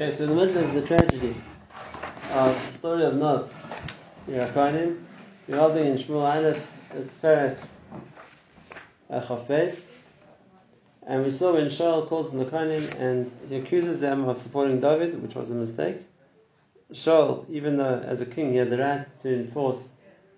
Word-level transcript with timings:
Okay, 0.00 0.10
so 0.12 0.24
in 0.24 0.30
the 0.30 0.36
middle 0.36 0.64
of 0.64 0.72
the 0.72 0.80
tragedy 0.80 1.34
of 2.32 2.66
the 2.66 2.72
story 2.72 3.04
of 3.04 3.16
Nov, 3.16 3.52
Yerakonim, 4.26 4.98
we're 5.46 5.58
holding 5.58 5.88
in 5.88 5.98
Shmuel 5.98 6.24
Aleph, 6.24 6.66
it's 6.94 7.12
Perek 7.16 7.58
Chaf 9.10 9.46
Beis, 9.46 9.84
and 11.06 11.22
we 11.22 11.28
saw 11.28 11.52
when 11.52 11.66
Shaul 11.66 12.08
calls 12.08 12.32
the 12.32 12.46
Kohanim 12.46 12.98
and 12.98 13.30
he 13.50 13.56
accuses 13.56 14.00
them 14.00 14.26
of 14.26 14.40
supporting 14.40 14.80
David, 14.80 15.22
which 15.22 15.34
was 15.34 15.50
a 15.50 15.54
mistake. 15.54 15.98
Shaul, 16.94 17.44
even 17.50 17.76
though 17.76 17.98
as 17.98 18.22
a 18.22 18.26
king 18.26 18.52
he 18.52 18.56
had 18.56 18.70
the 18.70 18.78
right 18.78 19.06
to 19.20 19.34
enforce 19.34 19.86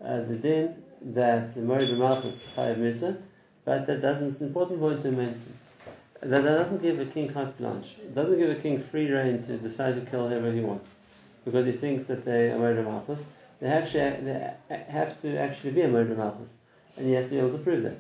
uh, 0.04 0.22
the 0.22 0.34
din 0.34 0.82
that 1.02 1.56
Morid 1.56 1.96
Malchus 1.96 2.34
is 2.34 2.42
Chayav 2.56 2.78
Misa, 2.78 3.16
but 3.64 3.86
that 3.86 4.02
doesn't, 4.02 4.26
it's 4.26 4.40
an 4.40 4.48
important 4.48 4.80
point 4.80 5.04
to 5.04 5.12
mention. 5.12 5.56
That 6.22 6.42
doesn't 6.44 6.80
give 6.80 7.00
a 7.00 7.06
king 7.06 7.32
carte 7.32 7.58
blanche. 7.58 7.96
It 8.00 8.14
doesn't 8.14 8.38
give 8.38 8.48
a 8.48 8.54
king 8.54 8.78
free 8.78 9.10
reign 9.10 9.42
to 9.42 9.56
decide 9.56 9.96
to 9.96 10.08
kill 10.08 10.28
whoever 10.28 10.52
he 10.52 10.60
wants 10.60 10.88
because 11.44 11.66
he 11.66 11.72
thinks 11.72 12.04
that 12.06 12.24
they 12.24 12.50
are 12.52 12.58
Morid 12.58 12.84
Malchus. 12.84 13.24
They 13.60 13.68
they 13.68 14.54
have 14.88 15.20
to 15.22 15.36
actually 15.36 15.72
be 15.72 15.82
a 15.82 15.88
Morid 15.88 16.16
Malchus, 16.16 16.54
and 16.96 17.06
he 17.06 17.12
has 17.14 17.24
to 17.26 17.30
be 17.32 17.38
able 17.38 17.50
to 17.50 17.58
prove 17.58 17.82
that. 17.82 17.96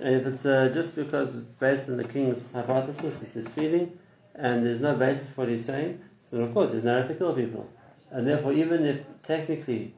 And 0.00 0.16
if 0.16 0.26
it's 0.26 0.44
uh, 0.44 0.70
just 0.74 0.96
because 0.96 1.36
it's 1.36 1.52
based 1.52 1.88
on 1.88 1.98
the 1.98 2.04
king's 2.04 2.50
hypothesis, 2.50 3.22
it's 3.22 3.34
his 3.34 3.46
feeling, 3.48 3.96
and 4.34 4.66
there's 4.66 4.80
no 4.80 4.96
basis 4.96 5.30
for 5.30 5.42
what 5.42 5.50
he's 5.50 5.64
saying, 5.64 6.00
so 6.28 6.38
then 6.38 6.46
of 6.46 6.54
course 6.54 6.72
he's 6.72 6.82
not 6.82 7.06
to 7.06 7.14
kill 7.14 7.32
people. 7.32 7.70
And 8.10 8.26
therefore, 8.26 8.54
even 8.54 8.84
if 8.84 9.00
technically 9.22 9.94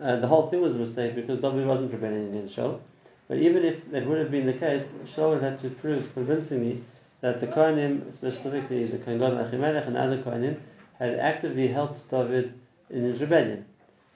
uh, 0.00 0.16
the 0.16 0.26
whole 0.26 0.48
thing 0.48 0.62
was 0.62 0.74
a 0.74 0.78
mistake 0.78 1.14
because 1.14 1.40
David 1.40 1.66
wasn't 1.66 1.92
rebelling 1.92 2.28
against 2.28 2.56
Shaul, 2.56 2.80
but 3.28 3.36
even 3.36 3.62
if 3.62 3.90
that 3.90 4.06
would 4.06 4.18
have 4.18 4.30
been 4.30 4.46
the 4.46 4.54
case, 4.54 4.90
Shaul 5.04 5.34
would 5.34 5.42
have 5.42 5.60
to 5.60 5.68
prove 5.68 6.10
convincingly 6.14 6.82
that 7.24 7.40
the 7.40 7.46
Kohanim, 7.46 8.12
specifically 8.12 8.84
the 8.84 8.98
Kohen 8.98 9.18
Gadol 9.18 9.38
Achimelech 9.38 9.86
and 9.86 9.96
other 9.96 10.18
Kohanim, 10.18 10.58
had 10.98 11.18
actively 11.18 11.68
helped 11.68 12.10
David 12.10 12.52
in 12.90 13.02
his 13.02 13.18
rebellion. 13.18 13.64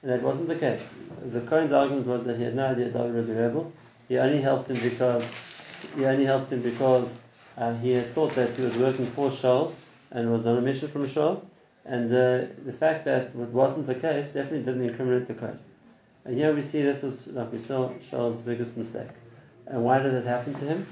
And 0.03 0.11
that 0.11 0.21
wasn't 0.21 0.47
the 0.47 0.55
case. 0.55 0.87
The 1.25 1.41
Kohen's 1.41 1.71
argument 1.71 2.05
was 2.05 2.23
that 2.25 2.37
he 2.37 2.43
had 2.43 2.55
no 2.55 2.67
idea 2.67 2.89
David 2.89 3.15
was 3.15 3.31
a 3.31 3.33
rebel. 3.33 3.73
He 4.07 4.19
only 4.19 4.39
helped 4.39 4.69
him 4.69 4.77
because 4.87 5.27
he 5.95 6.05
only 6.05 6.25
helped 6.25 6.51
him 6.51 6.61
because 6.61 7.17
uh, 7.57 7.73
he 7.77 7.93
had 7.93 8.13
thought 8.13 8.35
that 8.35 8.55
he 8.55 8.63
was 8.63 8.77
working 8.77 9.07
for 9.07 9.31
Shaul 9.31 9.73
and 10.11 10.31
was 10.31 10.45
on 10.45 10.59
a 10.59 10.61
mission 10.61 10.87
from 10.87 11.07
Shaul. 11.07 11.41
And 11.85 12.13
uh, 12.13 12.45
the 12.63 12.73
fact 12.73 13.05
that 13.05 13.29
it 13.29 13.35
wasn't 13.35 13.87
the 13.87 13.95
case 13.95 14.27
definitely 14.27 14.59
didn't 14.59 14.87
incriminate 14.87 15.27
the 15.27 15.33
Kohen. 15.33 15.57
And 16.25 16.37
here 16.37 16.53
we 16.53 16.61
see 16.61 16.83
this 16.83 17.01
was, 17.01 17.25
like 17.29 17.51
we 17.51 17.57
saw, 17.57 17.89
Shaul's 18.11 18.39
biggest 18.41 18.77
mistake. 18.77 19.09
And 19.65 19.83
why 19.83 19.97
did 19.97 20.13
it 20.13 20.27
happen 20.27 20.53
to 20.53 20.65
him? 20.65 20.85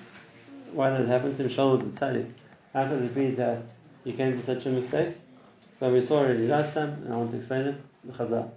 Why 0.71 0.91
did 0.91 1.01
it 1.01 1.07
happen 1.07 1.35
to 1.35 1.43
him? 1.43 1.49
Shaul 1.49 1.77
was 1.77 1.85
a 1.85 1.99
tzaddik. 1.99 2.31
How 2.73 2.87
could 2.87 3.01
it 3.01 3.15
be 3.15 3.31
that 3.31 3.63
he 4.03 4.13
came 4.13 4.39
to 4.39 4.45
such 4.45 4.65
a 4.65 4.69
mistake? 4.69 5.15
So 5.79 5.91
we 5.91 6.01
saw 6.01 6.19
already 6.19 6.47
last 6.47 6.73
time, 6.73 6.89
and 7.03 7.13
I 7.13 7.17
want 7.17 7.31
to 7.31 7.37
explain 7.37 7.67
it. 7.67 7.81
The 8.03 8.13
Chazal. 8.13 8.49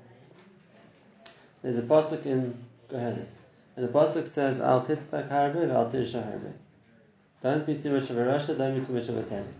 There's 1.62 1.78
a 1.78 1.82
pasuk 1.82 2.24
in 2.26 2.54
Koheles, 2.90 3.28
and 3.76 3.86
the 3.86 3.92
pasuk 3.92 4.26
says, 4.26 4.60
"Al 4.60 4.84
titztak 4.86 5.28
harbe, 5.28 5.70
al 5.70 5.90
tirsha 5.90 6.22
harbe." 6.24 6.52
Don't 7.42 7.66
be 7.66 7.76
too 7.76 7.92
much 7.92 8.10
of 8.10 8.18
a 8.18 8.22
rasha, 8.22 8.56
don't 8.56 8.78
be 8.78 8.86
too 8.86 8.92
much 8.92 9.08
of 9.08 9.18
a 9.18 9.22
tzaddik. 9.22 9.52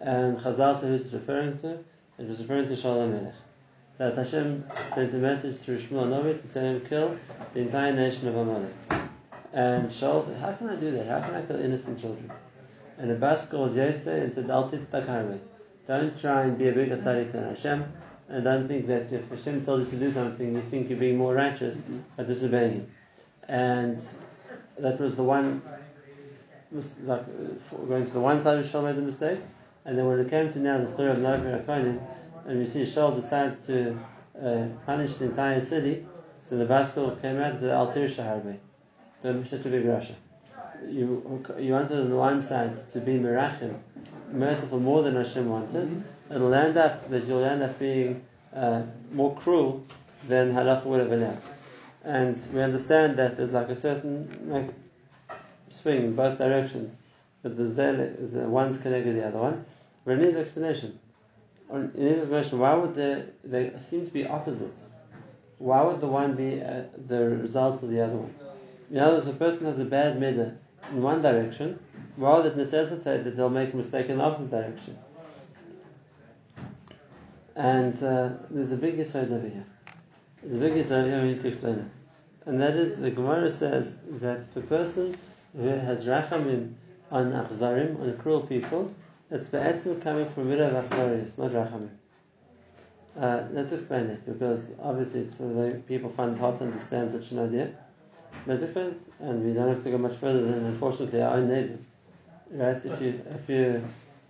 And 0.00 0.38
Chazal 0.38 0.78
said 0.78 0.92
it's 0.92 1.12
referring 1.12 1.58
to, 1.58 1.78
it 2.18 2.28
was 2.28 2.40
referring 2.40 2.66
to 2.68 2.74
Shaul 2.74 3.10
Melech. 3.10 3.34
That 3.98 4.16
Hashem 4.16 4.64
sent 4.94 5.14
a 5.14 5.16
message 5.16 5.56
through 5.56 5.78
Shmuel 5.78 6.08
Novi 6.08 6.34
to 6.34 6.48
tell 6.48 6.64
him 6.64 6.80
kill 6.86 7.16
the 7.54 7.60
entire 7.60 7.94
nation 7.94 8.28
of 8.28 8.36
Amalek. 8.36 9.05
And 9.52 9.88
Shaul 9.88 10.26
said, 10.26 10.38
How 10.40 10.52
can 10.52 10.68
I 10.68 10.76
do 10.76 10.90
that? 10.92 11.06
How 11.06 11.20
can 11.20 11.34
I 11.34 11.42
kill 11.42 11.60
innocent 11.60 12.00
children? 12.00 12.30
And 12.98 13.10
Abbas 13.10 13.48
calls 13.48 13.74
Yetze 13.76 14.06
and 14.06 14.32
said, 14.32 14.50
Al 14.50 14.70
titztak 14.70 15.06
harbe. 15.06 15.38
Don't 15.86 16.18
try 16.20 16.42
and 16.42 16.58
be 16.58 16.68
a 16.68 16.72
bigger 16.72 16.96
tzaddik 16.96 17.32
than 17.32 17.44
Hashem, 17.44 17.84
and 18.28 18.42
don't 18.42 18.66
think 18.66 18.88
that 18.88 19.12
if 19.12 19.28
Hashem 19.28 19.64
told 19.64 19.80
you 19.80 19.86
to 19.86 19.96
do 19.96 20.10
something, 20.10 20.54
you 20.54 20.60
think 20.62 20.90
you're 20.90 20.98
being 20.98 21.16
more 21.16 21.32
righteous 21.32 21.82
by 22.16 22.24
disobeying 22.24 22.72
Him. 22.72 22.90
And 23.48 24.04
that 24.78 24.98
was 24.98 25.14
the 25.14 25.22
one, 25.22 25.62
like, 27.04 27.24
going 27.88 28.04
to 28.04 28.12
the 28.12 28.20
one 28.20 28.42
side 28.42 28.58
of 28.58 28.66
Shaul 28.66 28.84
made 28.84 28.96
the 28.96 29.02
mistake, 29.02 29.38
and 29.84 29.96
then 29.96 30.06
when 30.06 30.18
it 30.18 30.28
came 30.28 30.52
to 30.52 30.58
now 30.58 30.78
the 30.78 30.88
story 30.88 31.10
of 31.10 31.18
Novi 31.18 31.50
Akonim, 31.50 32.00
and 32.46 32.58
we 32.58 32.66
see 32.66 32.82
Shaul 32.82 33.14
decides 33.14 33.58
to 33.68 33.96
uh, 34.42 34.66
punish 34.86 35.14
the 35.14 35.26
entire 35.26 35.60
city, 35.60 36.04
so 36.48 36.56
the 36.56 36.66
Baskol 36.66 37.20
came 37.22 37.38
out 37.38 37.52
and 37.52 37.60
said, 37.60 37.70
Al 37.70 37.92
tirsha 37.92 38.24
harbe. 38.24 38.56
Don't 39.22 39.42
be 39.42 39.48
such 39.48 39.66
a 39.66 39.68
big 39.68 39.84
rasha. 39.84 40.14
You, 40.88 41.44
you 41.58 41.72
wanted 41.72 41.98
on 41.98 42.10
the 42.10 42.16
one 42.16 42.42
side 42.42 42.90
to 42.90 43.00
be 43.00 43.12
Merachim, 43.12 43.74
merciful 44.30 44.78
more 44.78 45.02
than 45.02 45.16
Hashem 45.16 45.48
wanted, 45.48 46.04
it'll 46.30 46.52
end 46.54 46.76
up 46.76 47.08
that 47.10 47.26
you'll 47.26 47.44
end 47.44 47.62
up 47.62 47.78
being 47.78 48.22
uh, 48.54 48.82
more 49.12 49.34
cruel 49.36 49.84
than 50.26 50.52
Halacha 50.52 50.84
would 50.84 51.00
have 51.00 51.12
allowed. 51.12 51.40
And 52.04 52.40
we 52.52 52.62
understand 52.62 53.16
that 53.18 53.36
there's 53.36 53.52
like 53.52 53.68
a 53.68 53.74
certain 53.74 54.48
like, 54.48 54.68
swing 55.70 56.04
in 56.04 56.14
both 56.14 56.38
directions, 56.38 56.94
but 57.42 57.56
the 57.56 57.68
zel 57.68 58.00
is 58.00 58.36
uh, 58.36 58.40
one's 58.40 58.80
connected 58.80 59.14
to 59.14 59.20
the 59.20 59.26
other 59.26 59.38
one. 59.38 59.64
But 60.04 60.18
in 60.18 60.20
his 60.20 60.36
explanation, 60.36 60.98
in 61.72 61.90
his 61.94 62.18
explanation, 62.18 62.58
why 62.58 62.74
would 62.74 62.94
they, 62.94 63.24
they 63.44 63.72
seem 63.80 64.06
to 64.06 64.12
be 64.12 64.26
opposites? 64.26 64.90
Why 65.58 65.82
would 65.82 66.00
the 66.00 66.06
one 66.06 66.36
be 66.36 66.62
uh, 66.62 66.82
the 67.08 67.24
result 67.28 67.82
of 67.82 67.90
the 67.90 68.00
other 68.00 68.16
one? 68.16 68.45
In 68.90 68.98
other 68.98 69.14
words, 69.14 69.26
a 69.26 69.32
person 69.32 69.66
has 69.66 69.78
a 69.78 69.84
bad 69.84 70.18
midah 70.18 70.56
in 70.90 71.02
one 71.02 71.22
direction, 71.22 71.78
why 72.16 72.36
would 72.36 72.46
it 72.46 72.56
necessitate 72.56 73.24
that 73.24 73.36
they'll 73.36 73.50
make 73.50 73.72
a 73.72 73.76
mistake 73.76 74.08
in 74.08 74.18
the 74.18 74.24
opposite 74.24 74.50
direction? 74.50 74.98
And 77.56 77.94
uh, 78.02 78.30
there's 78.50 78.72
a 78.72 78.76
big 78.76 78.98
aside 79.00 79.32
over 79.32 79.48
here. 79.48 79.66
There's 80.42 80.54
a 80.54 80.58
big 80.58 80.76
aside 80.76 81.06
here, 81.06 81.22
we 81.22 81.28
need 81.32 81.42
to 81.42 81.48
explain 81.48 81.78
it. 81.78 81.86
And 82.46 82.60
that 82.60 82.76
is, 82.76 82.96
the 82.96 83.10
Gemara 83.10 83.50
says 83.50 83.98
that 84.20 84.44
a 84.54 84.60
person 84.60 85.16
who 85.56 85.66
has 85.66 86.06
rachamim 86.06 86.74
on 87.10 87.32
achzarim, 87.32 88.00
on 88.00 88.16
cruel 88.18 88.42
people, 88.42 88.94
it's 89.30 89.48
be'etzim 89.48 90.00
coming 90.00 90.28
from 90.30 90.48
midah 90.48 90.74
of 90.74 91.38
not 91.38 91.50
rachamim. 91.50 91.88
Uh, 93.18 93.48
let's 93.50 93.72
explain 93.72 94.04
it, 94.04 94.24
because 94.26 94.70
obviously 94.80 95.22
it's, 95.22 95.40
uh, 95.40 95.78
people 95.88 96.10
find 96.10 96.36
it 96.36 96.38
hard 96.38 96.58
to 96.58 96.66
understand 96.66 97.12
such 97.12 97.32
an 97.32 97.38
idea. 97.40 97.72
Let's 98.46 98.62
and 98.76 99.44
we 99.44 99.52
don't 99.54 99.68
have 99.68 99.82
to 99.82 99.90
go 99.90 99.98
much 99.98 100.16
further 100.18 100.40
than, 100.40 100.66
unfortunately, 100.66 101.20
our 101.20 101.36
own 101.36 101.48
neighbors. 101.48 101.80
Right? 102.48 102.76
If 102.84 103.00
you, 103.02 103.20
if 103.28 103.48
you, 103.48 103.82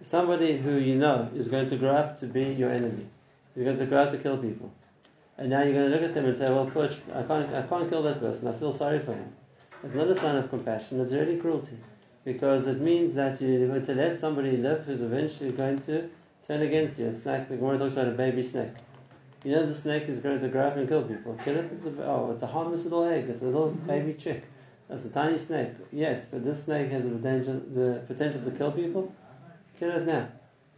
somebody 0.03 0.57
who 0.57 0.79
you 0.79 0.95
know 0.95 1.29
is 1.35 1.49
going 1.49 1.69
to 1.69 1.77
grow 1.77 1.91
up 1.91 2.19
to 2.21 2.27
be 2.27 2.45
your 2.45 2.71
enemy, 2.71 3.07
you're 3.55 3.67
going 3.67 3.79
to 3.79 3.85
grow 3.85 4.05
up 4.05 4.13
to 4.13 4.19
kill 4.19 4.39
people, 4.39 4.73
and 5.37 5.51
now 5.51 5.63
you're 5.63 5.75
going 5.75 5.91
to 5.91 5.95
look 5.95 6.03
at 6.03 6.15
them 6.15 6.25
and 6.25 6.37
say, 6.37 6.49
"Well, 6.49 6.71
coach, 6.71 6.97
I 7.15 7.23
can't, 7.25 7.53
I 7.53 7.63
can't 7.63 7.91
kill 7.91 8.03
that 8.05 8.21
person. 8.21 8.49
I 8.49 8.53
feel 8.55 8.73
sorry 8.73 9.01
for 9.01 9.13
him." 9.13 9.33
It's 9.85 9.95
not 9.95 10.09
a 10.09 10.15
sign 10.15 10.37
of 10.37 10.49
compassion. 10.49 10.99
It's 11.01 11.13
really 11.13 11.37
cruelty, 11.37 11.77
because 12.25 12.67
it 12.67 12.81
means 12.81 13.13
that 13.15 13.39
you're 13.41 13.69
going 13.69 13.85
to 13.85 13.95
let 13.95 14.19
somebody 14.19 14.57
live 14.57 14.87
who's 14.87 15.03
eventually 15.03 15.53
going 15.53 15.79
to 15.81 16.09
turn 16.47 16.63
against 16.63 16.99
you. 16.99 17.09
It's 17.09 17.27
like 17.27 17.51
the 17.51 17.57
Gemara 17.57 17.79
talks 17.79 17.93
about 17.93 18.09
a 18.09 18.13
baby 18.13 18.43
snake. 18.43 18.71
You 19.47 19.53
know 19.53 19.65
the 19.65 19.75
snake 19.75 20.09
is 20.09 20.19
going 20.19 20.41
to 20.41 20.49
grow 20.49 20.67
up 20.67 20.77
and 20.77 20.89
kill 20.89 21.05
people. 21.05 21.39
Kill 21.45 21.57
it. 21.57 21.71
It's 21.73 21.85
a, 21.85 22.05
oh, 22.05 22.33
it's 22.33 22.43
a 22.43 22.49
harmless 22.49 22.83
little 22.83 23.05
egg. 23.05 23.29
It's 23.29 23.41
a 23.43 23.45
little 23.45 23.69
mm-hmm. 23.69 23.87
baby 23.87 24.15
chick. 24.15 24.43
It's 24.91 25.05
a 25.05 25.09
tiny 25.09 25.39
snake. 25.39 25.71
Yes, 25.93 26.27
but 26.33 26.45
this 26.45 26.65
snake 26.65 26.91
has 26.91 27.05
the 27.05 27.15
potential, 27.15 27.63
the 27.73 28.03
potential 28.09 28.41
to 28.43 28.51
kill 28.51 28.73
people. 28.73 29.15
Kill 29.79 29.93
it 29.93 30.05
now. 30.05 30.27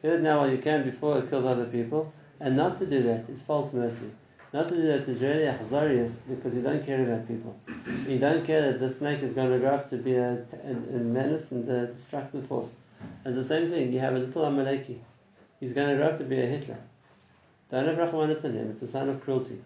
Kill 0.02 0.12
it 0.12 0.20
now 0.20 0.40
while 0.40 0.50
you 0.50 0.58
can 0.58 0.84
before 0.84 1.16
it 1.18 1.30
kills 1.30 1.46
other 1.46 1.64
people. 1.64 2.12
And 2.40 2.58
not 2.58 2.78
to 2.80 2.86
do 2.86 3.02
that 3.04 3.30
is 3.30 3.40
false 3.40 3.72
mercy. 3.72 4.10
Not 4.52 4.68
to 4.68 4.74
do 4.74 4.82
that 4.88 5.08
is 5.08 5.22
really 5.22 5.44
achzarius 5.44 6.18
because 6.28 6.54
you 6.54 6.60
don't 6.60 6.84
care 6.84 7.02
about 7.02 7.26
people. 7.26 7.58
You 8.06 8.18
don't 8.18 8.44
care 8.44 8.70
that 8.70 8.80
the 8.80 8.92
snake 8.92 9.22
is 9.22 9.32
going 9.32 9.50
to 9.50 9.58
grow 9.60 9.76
up 9.76 9.88
to 9.88 9.96
be 9.96 10.16
a, 10.16 10.44
a, 10.62 10.70
a 10.72 11.00
menace 11.00 11.52
and 11.52 11.66
a 11.70 11.86
destructive 11.86 12.46
force. 12.46 12.74
And 13.24 13.34
the 13.34 13.44
same 13.44 13.70
thing, 13.70 13.94
you 13.94 14.00
have 14.00 14.14
a 14.14 14.18
little 14.18 14.42
Amaleki. 14.42 14.98
He's 15.58 15.72
going 15.72 15.88
to 15.88 15.96
grow 15.96 16.08
up 16.08 16.18
to 16.18 16.24
be 16.24 16.38
a 16.38 16.46
Hitler. 16.46 16.76
Don't 17.70 17.86
have 17.86 17.96
rachmanis 17.96 18.44
on 18.44 18.52
him. 18.52 18.70
It's 18.70 18.82
a 18.82 18.88
sign 18.88 19.08
of 19.08 19.20
cruelty. 19.22 19.60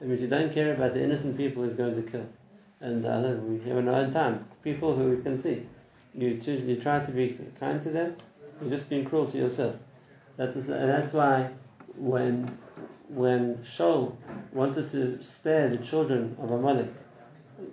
It 0.00 0.06
means 0.06 0.20
you 0.20 0.28
don't 0.28 0.52
care 0.52 0.74
about 0.74 0.94
the 0.94 1.02
innocent 1.02 1.36
people 1.36 1.64
he's 1.64 1.74
going 1.74 1.96
to 1.96 2.08
kill. 2.08 2.26
And 2.80 3.04
uh, 3.04 3.36
we 3.42 3.58
have 3.68 3.78
in 3.78 3.88
our 3.88 3.96
own 3.96 4.12
time 4.12 4.46
people 4.62 4.94
who 4.94 5.10
we 5.10 5.22
can 5.22 5.36
see. 5.36 5.66
You 6.14 6.28
you 6.28 6.76
try 6.76 7.04
to 7.04 7.10
be 7.10 7.38
kind 7.58 7.82
to 7.82 7.90
them. 7.90 8.16
You're 8.60 8.70
just 8.70 8.88
being 8.88 9.04
cruel 9.04 9.26
to 9.26 9.38
yourself. 9.38 9.76
That's 10.36 10.54
that's 10.66 11.12
why 11.12 11.50
when 11.96 12.56
when 13.08 13.56
Shaul 13.58 14.14
wanted 14.52 14.90
to 14.90 15.22
spare 15.22 15.68
the 15.68 15.78
children 15.78 16.36
of 16.40 16.50
Amalek, 16.50 16.90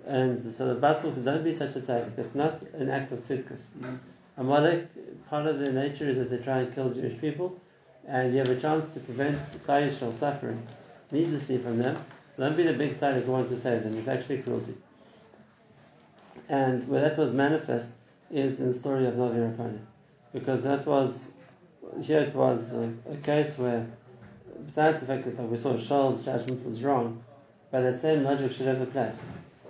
and 0.06 0.40
so 0.54 0.74
the 0.74 0.80
Baskol 0.80 1.14
said, 1.14 1.24
"Don't 1.24 1.44
be 1.44 1.54
such 1.54 1.76
a 1.76 1.80
tzaddik. 1.80 2.18
It's 2.18 2.34
not 2.34 2.62
an 2.74 2.90
act 2.90 3.12
of 3.12 3.20
tzidkus. 3.20 3.62
Amalek, 4.36 4.88
part 5.30 5.46
of 5.46 5.60
their 5.60 5.72
nature 5.72 6.08
is 6.08 6.18
that 6.18 6.30
they 6.30 6.38
try 6.38 6.60
and 6.60 6.74
kill 6.74 6.92
Jewish 6.92 7.18
people, 7.20 7.58
and 8.08 8.32
you 8.32 8.38
have 8.38 8.48
a 8.48 8.60
chance 8.60 8.92
to 8.94 9.00
prevent 9.00 9.40
Klal 9.66 9.88
Yisrael 9.88 10.14
suffering 10.14 10.64
needlessly 11.10 11.58
from 11.58 11.78
them. 11.78 11.96
So 12.36 12.42
don't 12.42 12.56
be 12.56 12.62
the 12.62 12.72
big 12.72 12.98
side 12.98 13.22
who 13.22 13.32
wants 13.32 13.50
to 13.50 13.58
save 13.58 13.82
them. 13.82 13.96
It's 13.96 14.08
actually 14.08 14.42
cruelty. 14.42 14.74
And 16.48 16.86
where 16.88 17.00
that 17.00 17.18
was 17.18 17.32
manifest 17.32 17.90
is 18.30 18.60
in 18.60 18.72
the 18.72 18.78
story 18.78 19.06
of 19.06 19.16
Novi 19.16 19.38
Rakani, 19.38 19.78
because 20.32 20.62
that 20.62 20.86
was 20.86 21.28
here 22.02 22.20
it 22.20 22.34
was 22.34 22.74
a, 22.74 22.92
a, 23.10 23.16
case 23.16 23.56
where, 23.58 23.86
besides 24.66 25.00
the 25.00 25.06
fact 25.06 25.24
that 25.24 25.42
we 25.42 25.56
saw 25.56 25.74
Shaul's 25.74 26.24
judgment 26.24 26.64
was 26.64 26.82
wrong, 26.82 27.22
but 27.70 27.82
that 27.82 28.00
same 28.00 28.24
logic 28.24 28.52
should 28.52 28.66
have 28.66 28.80
applied. 28.80 29.14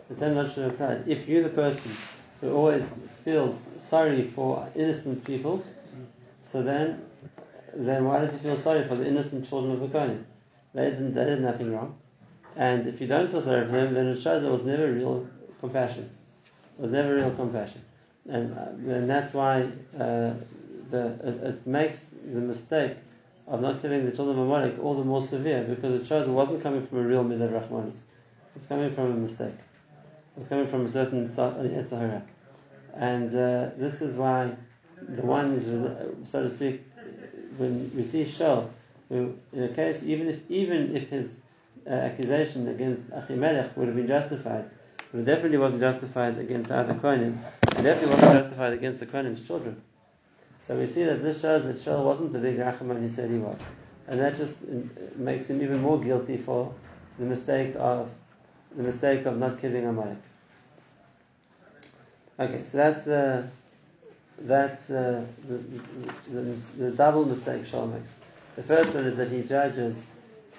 The 0.09 0.17
same 0.17 0.35
logic 0.35 0.55
should 0.55 0.65
have 0.65 0.73
applied. 0.75 1.05
If 1.07 1.29
you're 1.29 1.43
the 1.43 1.51
person 1.51 1.93
who 2.41 2.53
always 2.53 3.01
feels 3.25 3.69
sorry 3.79 4.23
for 4.23 4.69
innocent 4.75 5.25
people, 5.25 5.65
so 6.43 6.63
then, 6.63 7.03
then 7.79 8.05
why 8.05 8.21
did 8.21 8.33
you 8.33 8.39
feel 8.39 8.57
sorry 8.57 8.87
for 8.87 8.95
the 8.95 9.07
innocent 9.07 9.49
children 9.49 9.75
of 9.75 9.81
the 9.81 9.89
Kohen? 9.89 10.27
They 10.75 10.91
didn't, 10.91 11.15
they 11.15 11.25
did 11.25 11.41
nothing 11.41 11.73
wrong. 11.73 11.99
And 12.57 12.87
if 12.87 13.01
you 13.01 13.07
don't 13.07 13.31
feel 13.31 13.43
sorry 13.43 13.67
for 13.67 13.73
them, 13.73 13.95
then 13.95 14.07
it 14.07 14.21
shows 14.21 14.43
there 14.43 14.53
was 14.53 14.65
never 14.65 14.91
real 14.91 15.29
compassion. 15.61 16.11
There 16.79 16.89
was 16.89 16.93
never 16.93 17.15
real 17.15 17.35
compassion. 17.35 17.83
And, 18.29 18.57
uh, 18.57 18.95
and 18.95 19.09
that's 19.09 19.35
why 19.35 19.63
uh, 19.95 20.35
the, 20.91 21.19
it, 21.23 21.45
it, 21.45 21.67
makes 21.67 22.07
the 22.25 22.41
mistake 22.41 22.97
of 23.47 23.61
not 23.61 23.81
killing 23.83 24.05
the 24.05 24.13
children 24.13 24.39
of 24.39 24.47
Amalek 24.47 24.79
all 24.83 24.95
the 24.95 25.05
more 25.05 25.23
severe 25.23 25.63
because 25.63 26.01
it 26.01 26.07
shows 26.07 26.27
it 26.27 26.31
wasn't 26.31 26.63
coming 26.63 26.87
from 26.87 26.99
a 26.99 27.03
real 27.03 27.25
midah 27.25 27.51
Rahmanis. 27.51 27.97
It's 28.57 28.67
coming 28.67 28.93
from 28.95 29.13
a 29.13 29.17
mistake. 29.17 29.55
It's 30.37 30.49
coming 30.49 30.67
from 30.67 30.87
a 30.87 30.91
certain 30.91 31.29
Yetzirah. 31.29 32.23
And 32.95 33.29
uh, 33.29 33.71
this 33.77 34.01
is 34.01 34.17
why 34.17 34.53
the 35.01 35.23
ones, 35.23 35.67
so 36.29 36.43
to 36.43 36.51
speak, 36.51 36.83
when 37.59 37.91
we 37.95 38.05
see 38.05 38.25
Shaul, 38.25 38.69
who 39.09 39.37
in 39.53 39.63
a 39.65 39.69
case, 39.69 40.03
even 40.03 40.29
if 40.29 40.51
even 40.51 40.97
if 40.97 41.09
his 41.09 41.37
uh, 41.87 41.91
accusation 41.91 42.69
against 42.69 43.09
Achimelech 43.11 43.77
would 43.77 43.87
have 43.89 43.97
been 43.97 44.07
justified, 44.07 44.69
but 45.13 45.21
it 45.21 45.25
definitely 45.25 45.59
wasn't 45.59 45.83
justified 45.83 46.39
against 46.39 46.69
the 46.69 46.77
other 46.77 46.95
Kohanim, 46.95 47.37
and 47.75 47.85
definitely 47.85 48.15
wasn't 48.15 48.33
justified 48.33 48.73
against 48.73 49.01
the 49.01 49.07
Kohanim's 49.07 49.47
children. 49.47 49.81
So 50.61 50.77
we 50.77 50.87
see 50.87 51.05
that 51.05 51.23
this 51.23 51.41
shows 51.41 51.65
that 51.65 51.77
Shaul 51.77 52.05
wasn't 52.05 52.33
the 52.33 52.41
big 52.41 52.59
Rachaman 52.59 53.01
he 53.01 53.09
said 53.09 53.31
he 53.31 53.39
was. 53.39 53.61
And 54.09 54.21
that 54.21 54.37
just 54.37 54.59
makes 55.17 55.49
him 55.51 55.63
even 55.63 55.81
more 55.81 56.01
guilty 56.01 56.37
for 56.37 56.75
the 57.19 57.25
mistake 57.25 57.75
of 57.77 58.11
the 58.77 58.83
mistake 58.83 59.27
of 59.27 59.39
not 59.39 59.61
killing 59.61 59.87
Amalek. 59.87 60.19
Okay, 62.39 62.63
so 62.63 62.79
that's 62.79 63.05
the 63.05 63.49
that's 64.41 64.91
uh, 64.91 65.25
the, 65.49 65.55
the, 66.31 66.41
the, 66.79 66.91
double 66.91 67.25
mistake 67.25 67.63
Shaul 67.63 67.93
makes. 67.93 68.13
The 68.57 68.63
first 68.63 68.95
one 68.95 69.05
is 69.05 69.17
that 69.17 69.31
he 69.31 69.43
judges 69.43 70.05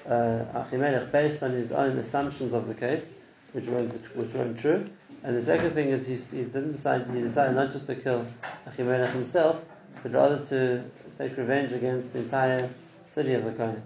uh, 0.08 0.46
Achimelech 0.54 1.12
based 1.12 1.44
on 1.44 1.52
his 1.52 1.72
own 1.72 1.98
assumptions 1.98 2.54
of 2.54 2.68
the 2.68 2.74
case, 2.74 3.12
which 3.54 3.66
weren't 3.66 3.94
which 4.16 4.34
weren't 4.34 4.60
true. 4.60 4.86
And 5.24 5.36
the 5.36 5.42
second 5.42 5.74
thing 5.74 5.90
is 5.90 6.08
he, 6.08 6.16
he 6.38 6.44
didn't 6.44 6.74
decide 6.74 7.08
he 7.14 7.22
decided 7.22 7.56
not 7.56 7.72
just 7.72 7.88
to 7.88 7.96
kill 7.96 8.26
Achimelech 8.68 9.12
himself, 9.12 9.64
but 10.02 10.14
rather 10.14 10.44
to 10.46 10.84
take 11.18 11.38
revenge 11.38 11.72
against 11.72 12.14
the 12.14 12.20
entire 12.20 12.70
city 13.12 13.34
of 13.34 13.46
the 13.46 13.52
Kohen. 13.52 13.84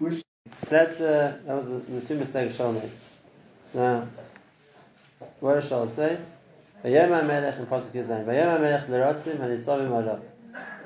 So 0.00 0.70
that's 0.70 1.00
uh, 1.00 1.38
that 1.46 1.56
was 1.56 1.66
the, 1.68 1.78
the 1.78 2.00
two 2.02 2.16
mistakes 2.16 2.56
Shaul 2.56 2.74
made. 2.74 2.90
So 3.72 3.78
now, 3.78 4.08
what 5.40 5.54
does 5.54 5.70
Shaul 5.70 5.88
say? 5.88 6.18
Vayema 6.84 7.26
Melech 7.26 7.58
in 7.58 7.66
Pasuk 7.66 7.92
Melech. 9.88 10.20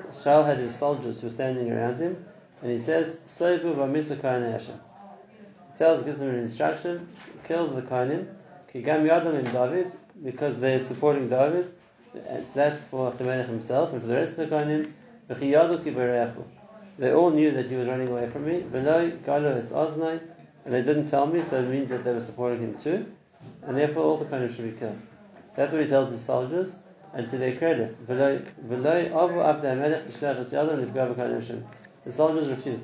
Shaul 0.09 0.45
had 0.45 0.57
his 0.57 0.75
soldiers 0.75 1.21
who 1.21 1.27
were 1.27 1.33
standing 1.33 1.71
around 1.71 1.99
him, 1.99 2.25
and 2.61 2.71
he 2.71 2.79
says, 2.79 3.19
Soibu 3.27 3.75
v'misa 3.75 4.19
kohen 4.19 4.51
Hashem. 4.51 4.79
Tells, 5.77 6.03
gives 6.03 6.17
them 6.17 6.29
an 6.29 6.39
instruction, 6.39 7.07
kill 7.47 7.67
the 7.67 7.83
kohenim, 7.83 8.27
kigam 8.73 9.07
yadam 9.07 9.43
David, 9.51 9.91
because 10.23 10.59
they're 10.59 10.79
supporting 10.79 11.29
David, 11.29 11.71
and 12.27 12.45
that's 12.55 12.83
for 12.85 13.11
Achimelech 13.11 13.47
himself, 13.47 13.93
and 13.93 14.01
for 14.01 14.07
the 14.07 14.15
rest 14.15 14.37
of 14.39 14.49
the 14.49 14.55
kohenim, 14.55 14.91
v'chiyadu 15.29 15.83
ki 15.83 16.43
They 16.97 17.13
all 17.13 17.29
knew 17.29 17.51
that 17.51 17.67
he 17.67 17.75
was 17.75 17.87
running 17.87 18.07
away 18.07 18.29
from 18.31 18.47
me, 18.47 18.61
v'loi 18.61 19.19
galo 19.19 19.57
es 19.57 19.71
oznai, 19.71 20.19
and 20.65 20.73
they 20.73 20.81
didn't 20.81 21.07
tell 21.07 21.27
me, 21.27 21.43
so 21.43 21.59
it 21.59 21.67
means 21.67 21.89
that 21.89 22.03
they 22.03 22.13
were 22.13 22.21
supporting 22.21 22.61
him 22.61 22.77
too, 22.79 23.05
and 23.61 23.77
therefore 23.77 24.03
all 24.03 24.17
the 24.17 24.25
kohenim 24.25 24.53
should 24.55 24.73
be 24.73 24.79
killed. 24.79 24.97
That's 25.55 25.71
what 25.71 25.81
he 25.81 25.87
tells 25.87 26.11
his 26.11 26.21
soldiers, 26.21 26.79
and 27.13 27.27
to 27.29 27.37
their 27.37 27.55
credit, 27.55 27.95
the 32.05 32.11
soldiers 32.11 32.47
refused. 32.47 32.83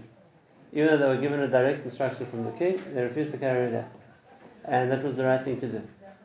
Even 0.72 0.88
though 0.88 0.98
they 0.98 1.08
were 1.08 1.22
given 1.22 1.40
a 1.40 1.48
direct 1.48 1.84
instruction 1.84 2.28
from 2.28 2.46
the 2.46 2.52
king, 2.52 2.80
they 2.94 3.02
refused 3.02 3.32
to 3.32 3.38
carry 3.40 3.70
it 3.70 3.76
out. 3.76 3.90
And 4.66 4.92
that 4.92 5.04
was 5.04 5.16
the 5.16 5.26
right 5.26 5.44
thing 5.44 5.60
to 5.62 5.68
do. 5.68 5.82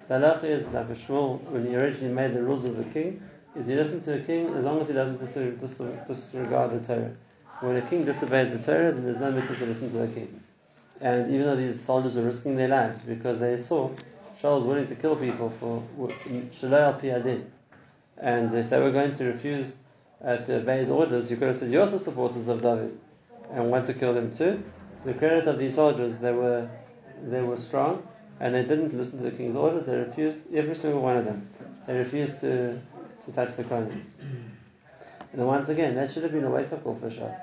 The 0.06 0.14
halach 0.14 0.44
is 0.44 0.66
like 0.68 0.90
a 0.90 0.94
Shmuel, 0.94 1.40
when 1.44 1.66
he 1.66 1.74
originally 1.76 2.12
made 2.12 2.34
the 2.34 2.42
rules 2.42 2.66
of 2.66 2.76
the 2.76 2.84
king, 2.84 3.22
is 3.56 3.66
you 3.68 3.76
listen 3.76 4.02
to 4.02 4.10
the 4.10 4.20
king 4.20 4.48
as 4.54 4.64
long 4.64 4.80
as 4.80 4.88
he 4.88 4.92
doesn't 4.92 5.18
disregard 5.18 5.60
the 5.62 6.80
Torah. 6.86 7.12
When 7.60 7.76
a 7.76 7.82
king 7.82 8.04
disobeys 8.04 8.52
the 8.52 8.58
Torah, 8.58 8.92
then 8.92 9.04
there's 9.04 9.16
no 9.16 9.30
mitzvah 9.30 9.56
to 9.56 9.66
listen 9.66 9.90
to 9.92 9.98
the 9.98 10.08
king. 10.08 10.42
And 11.00 11.32
even 11.32 11.46
though 11.46 11.56
these 11.56 11.80
soldiers 11.80 12.16
were 12.16 12.24
risking 12.24 12.56
their 12.56 12.68
lives 12.68 13.00
because 13.00 13.38
they 13.40 13.58
saw 13.58 13.90
Shaul 14.44 14.56
was 14.56 14.64
willing 14.64 14.86
to 14.88 14.94
kill 14.94 15.16
people 15.16 15.48
for 15.58 15.82
Shalai 16.52 16.82
al 16.82 17.00
Piadin. 17.00 17.44
And 18.18 18.54
if 18.54 18.68
they 18.68 18.78
were 18.78 18.92
going 18.92 19.14
to 19.14 19.24
refuse 19.24 19.74
uh, 20.22 20.36
to 20.36 20.56
obey 20.56 20.80
his 20.80 20.90
orders, 20.90 21.30
you 21.30 21.38
could 21.38 21.48
have 21.48 21.56
said, 21.56 21.70
You're 21.70 21.80
also 21.80 21.96
supporters 21.96 22.46
of 22.48 22.60
David 22.60 22.98
and 23.50 23.70
want 23.70 23.86
to 23.86 23.94
kill 23.94 24.12
them 24.12 24.34
too. 24.34 24.62
To 24.98 25.04
the 25.04 25.14
credit 25.14 25.46
of 25.46 25.58
these 25.58 25.74
soldiers, 25.74 26.18
they 26.18 26.32
were, 26.32 26.68
they 27.22 27.40
were 27.40 27.56
strong 27.56 28.06
and 28.38 28.54
they 28.54 28.64
didn't 28.64 28.92
listen 28.92 29.16
to 29.18 29.24
the 29.24 29.30
king's 29.30 29.56
orders. 29.56 29.86
They 29.86 29.96
refused, 29.96 30.40
every 30.54 30.76
single 30.76 31.00
one 31.00 31.16
of 31.16 31.24
them, 31.24 31.48
they 31.86 31.96
refused 31.96 32.40
to, 32.40 32.78
to 33.24 33.32
touch 33.32 33.56
the 33.56 33.64
Kohen. 33.64 34.04
And 35.32 35.46
once 35.46 35.70
again, 35.70 35.94
that 35.94 36.12
should 36.12 36.22
have 36.22 36.32
been 36.32 36.44
a 36.44 36.50
wake 36.50 36.70
up 36.70 36.84
call 36.84 36.96
for 36.96 37.08
Shaul. 37.08 37.34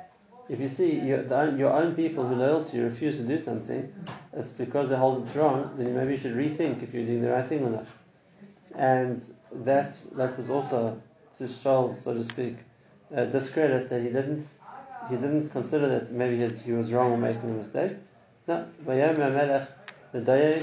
If 0.52 0.60
you 0.60 0.68
see 0.68 1.00
your, 1.00 1.34
own, 1.34 1.58
your 1.58 1.72
own 1.72 1.96
people 1.96 2.28
who 2.28 2.36
loyal 2.36 2.66
to 2.66 2.76
you 2.76 2.84
refuse 2.84 3.16
to 3.20 3.24
do 3.24 3.42
something, 3.42 3.94
it's 4.34 4.50
because 4.50 4.90
they 4.90 4.98
hold 4.98 5.26
it 5.26 5.34
wrong, 5.34 5.72
then 5.78 5.96
maybe 5.96 6.12
you 6.12 6.18
should 6.18 6.36
rethink 6.36 6.84
if 6.84 6.94
you're 6.94 7.06
doing 7.06 7.22
the 7.22 7.32
right 7.32 7.48
thing 7.48 7.64
or 7.64 7.70
not. 7.70 7.86
And 8.76 9.24
that 9.64 9.98
that 10.18 10.38
was 10.38 10.50
also 10.50 11.02
to 11.38 11.44
Shaul, 11.46 11.96
so 11.96 12.14
to 12.14 12.24
speak, 12.24 12.58
uh, 13.16 13.26
discredit 13.26 13.90
that 13.90 14.02
he 14.02 14.10
didn't 14.10 14.46
he 15.10 15.16
didn't 15.16 15.50
consider 15.52 15.88
that 15.88 16.12
maybe 16.12 16.36
he, 16.66 16.74
was 16.74 16.92
wrong 16.92 17.14
or 17.14 17.18
making 17.18 17.50
a 17.50 17.54
mistake. 17.54 17.94
No, 18.46 18.68
the 18.86 20.58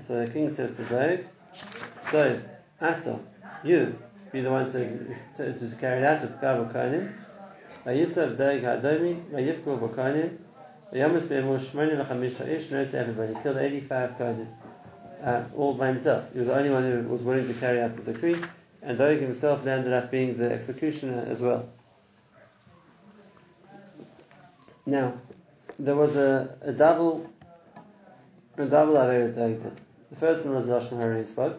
so 0.00 0.24
the 0.24 0.30
king 0.30 0.50
says 0.50 0.76
to 0.76 0.84
David, 0.84 1.28
so 2.10 2.40
Atta, 2.78 3.18
you 3.62 3.98
be 4.32 4.42
the 4.42 4.50
one 4.50 4.70
to, 4.72 5.16
to, 5.36 5.58
to 5.58 5.76
carry 5.76 5.98
it 5.98 6.04
out 6.04 6.20
to 6.20 6.26
Gabal 6.26 6.70
Kohanim. 6.70 7.23
Vayisav 7.84 8.36
Doeg 8.36 8.62
Hadomi, 8.62 9.22
Vayifku 9.30 9.78
Bokohanim, 9.78 10.36
Vayamus 10.92 11.28
Be'emu 11.28 11.58
Shmoni 11.58 11.96
V'chamish 11.96 12.36
Ha'ish, 12.36 12.70
knows 12.70 12.94
everybody. 12.94 13.34
Killed 13.42 13.58
85 13.58 14.10
Kohanim 14.18 14.46
uh, 15.24 15.44
all 15.56 15.74
by 15.74 15.88
himself. 15.88 16.32
He 16.32 16.38
was 16.38 16.48
the 16.48 16.56
only 16.56 16.70
one 16.70 16.84
who 16.84 17.08
was 17.08 17.22
willing 17.22 17.46
to 17.48 17.54
carry 17.54 17.80
out 17.80 17.96
the 17.96 18.12
decree, 18.12 18.36
and 18.82 18.98
Doeg 18.98 19.20
himself 19.20 19.66
ended 19.66 19.92
up 19.92 20.10
being 20.10 20.36
the 20.36 20.52
executioner 20.52 21.26
as 21.28 21.40
well. 21.40 21.68
Now, 24.86 25.14
there 25.78 25.96
was 25.96 26.16
a, 26.16 26.56
a 26.60 26.72
double 26.72 27.30
a 28.56 28.66
double 28.66 28.94
Avera 28.94 29.34
Doeg 29.34 29.62
did. 29.62 29.72
The 30.10 30.16
first 30.16 30.44
one 30.44 30.54
was 30.54 30.66
Lashon 30.66 31.00
Hara 31.00 31.18
he 31.18 31.24
spoke, 31.24 31.58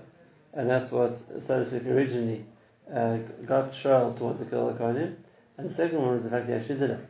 and 0.54 0.70
that's 0.70 0.92
what, 0.92 1.14
so 1.42 1.60
to 1.60 1.66
speak, 1.66 1.86
originally 1.88 2.46
uh, 2.94 3.18
got 3.46 3.72
Shaul 3.72 4.16
to 4.16 4.24
want 4.24 4.40
to 4.40 4.46
kill 4.46 4.68
the 4.68 4.74
Kohanim, 4.74 5.16
and 5.58 5.70
the 5.70 5.74
second 5.74 6.02
one 6.02 6.12
was 6.14 6.24
the 6.24 6.30
fact 6.30 6.48
he 6.48 6.54
actually 6.54 6.80
did 6.80 6.92
it. 6.92 7.06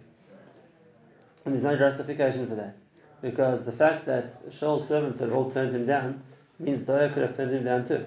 And 1.45 1.53
there's 1.53 1.63
no 1.63 1.77
justification 1.77 2.47
for 2.47 2.55
that. 2.55 2.75
Because 3.21 3.65
the 3.65 3.71
fact 3.71 4.05
that 4.05 4.33
Shaul's 4.51 4.87
servants 4.87 5.19
had 5.19 5.31
all 5.31 5.49
turned 5.49 5.75
him 5.75 5.85
down 5.85 6.21
means 6.59 6.81
Doeg 6.81 7.13
could 7.13 7.23
have 7.23 7.35
turned 7.35 7.53
him 7.53 7.63
down 7.63 7.85
too. 7.85 8.05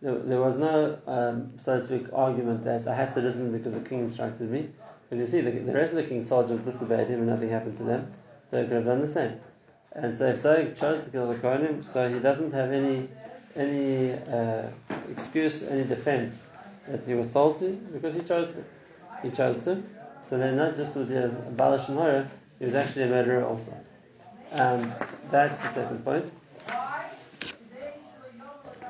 There, 0.00 0.18
there 0.18 0.40
was 0.40 0.58
no, 0.58 0.98
um, 1.06 1.52
so 1.58 1.78
to 1.78 1.84
speak, 1.84 2.06
argument 2.12 2.64
that 2.64 2.86
I 2.86 2.94
had 2.94 3.12
to 3.14 3.20
listen 3.20 3.52
because 3.52 3.74
the 3.74 3.80
king 3.80 4.00
instructed 4.00 4.50
me. 4.50 4.68
Because 5.08 5.20
you 5.20 5.26
see, 5.26 5.40
the, 5.42 5.50
the, 5.50 5.72
rest 5.72 5.92
of 5.92 5.96
the 5.96 6.04
king's 6.04 6.28
soldiers 6.28 6.60
disobeyed 6.60 7.08
him 7.08 7.20
and 7.20 7.28
nothing 7.28 7.48
happened 7.48 7.76
to 7.78 7.84
them. 7.84 8.12
Doeg 8.50 8.68
could 8.68 8.76
have 8.76 8.84
done 8.84 9.00
the 9.00 9.08
same. 9.08 9.40
And 9.92 10.14
so 10.14 10.26
if 10.28 10.42
Doeg 10.42 10.76
chose 10.76 11.04
to 11.04 11.10
kill 11.10 11.28
the 11.28 11.38
Kohanim, 11.38 11.84
so 11.84 12.12
he 12.12 12.18
doesn't 12.18 12.52
have 12.52 12.72
any 12.72 13.08
any 13.54 14.12
uh, 14.12 14.68
excuse, 15.10 15.62
any 15.62 15.84
defense 15.84 16.40
that 16.88 17.04
he 17.04 17.14
was 17.14 17.30
told 17.30 17.58
to, 17.58 17.70
because 17.92 18.14
he 18.14 18.22
chose 18.22 18.48
to. 18.48 18.64
He 19.22 19.30
chose 19.30 19.64
to. 19.64 19.82
So 20.22 20.38
then 20.38 20.56
not 20.56 20.76
just 20.76 20.96
was 20.96 21.08
he 21.08 21.16
a 21.16 21.28
Balash 21.28 21.88
and 21.88 22.30
he 22.58 22.64
was 22.64 22.74
actually 22.74 23.04
a 23.04 23.08
murderer 23.08 23.44
also. 23.44 23.72
Um, 24.52 24.92
that's 25.30 25.60
the 25.62 25.68
second 25.70 26.04
point. 26.04 26.32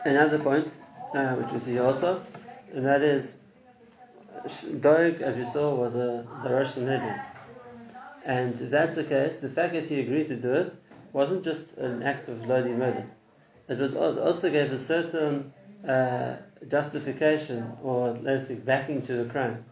Another 0.05 0.39
point, 0.39 0.69
uh, 1.15 1.35
which 1.37 1.53
we 1.53 1.59
see 1.59 1.79
also, 1.79 2.23
and 2.73 2.85
that 2.85 3.03
is 3.03 3.39
Doeg, 4.81 5.23
as 5.23 5.37
we 5.37 5.45
saw, 5.45 5.75
was 5.75 5.95
a 5.95 6.27
Darash 6.45 6.71
Sanhedrin. 6.71 7.21
And 8.25 8.55
that's 8.71 8.97
the 8.97 9.05
case, 9.05 9.39
the 9.39 9.49
fact 9.49 9.75
that 9.75 9.87
he 9.87 10.01
agreed 10.01 10.29
to 10.29 10.37
do 10.37 10.53
it 10.55 10.73
wasn't 11.13 11.45
just 11.45 11.77
an 11.77 12.03
act 12.03 12.29
of 12.29 12.43
bloody 12.43 12.73
murder. 12.73 13.07
It 13.69 13.79
was 13.79 13.95
also 13.97 14.51
gave 14.51 14.73
a 14.73 14.79
certain 14.79 15.53
uh, 15.87 16.37
justification 16.69 17.73
or 17.83 18.19
let's 18.23 18.49
say 18.49 18.57
backing 18.57 19.03
to 19.03 19.25
the 19.25 19.31
crime. 19.31 19.65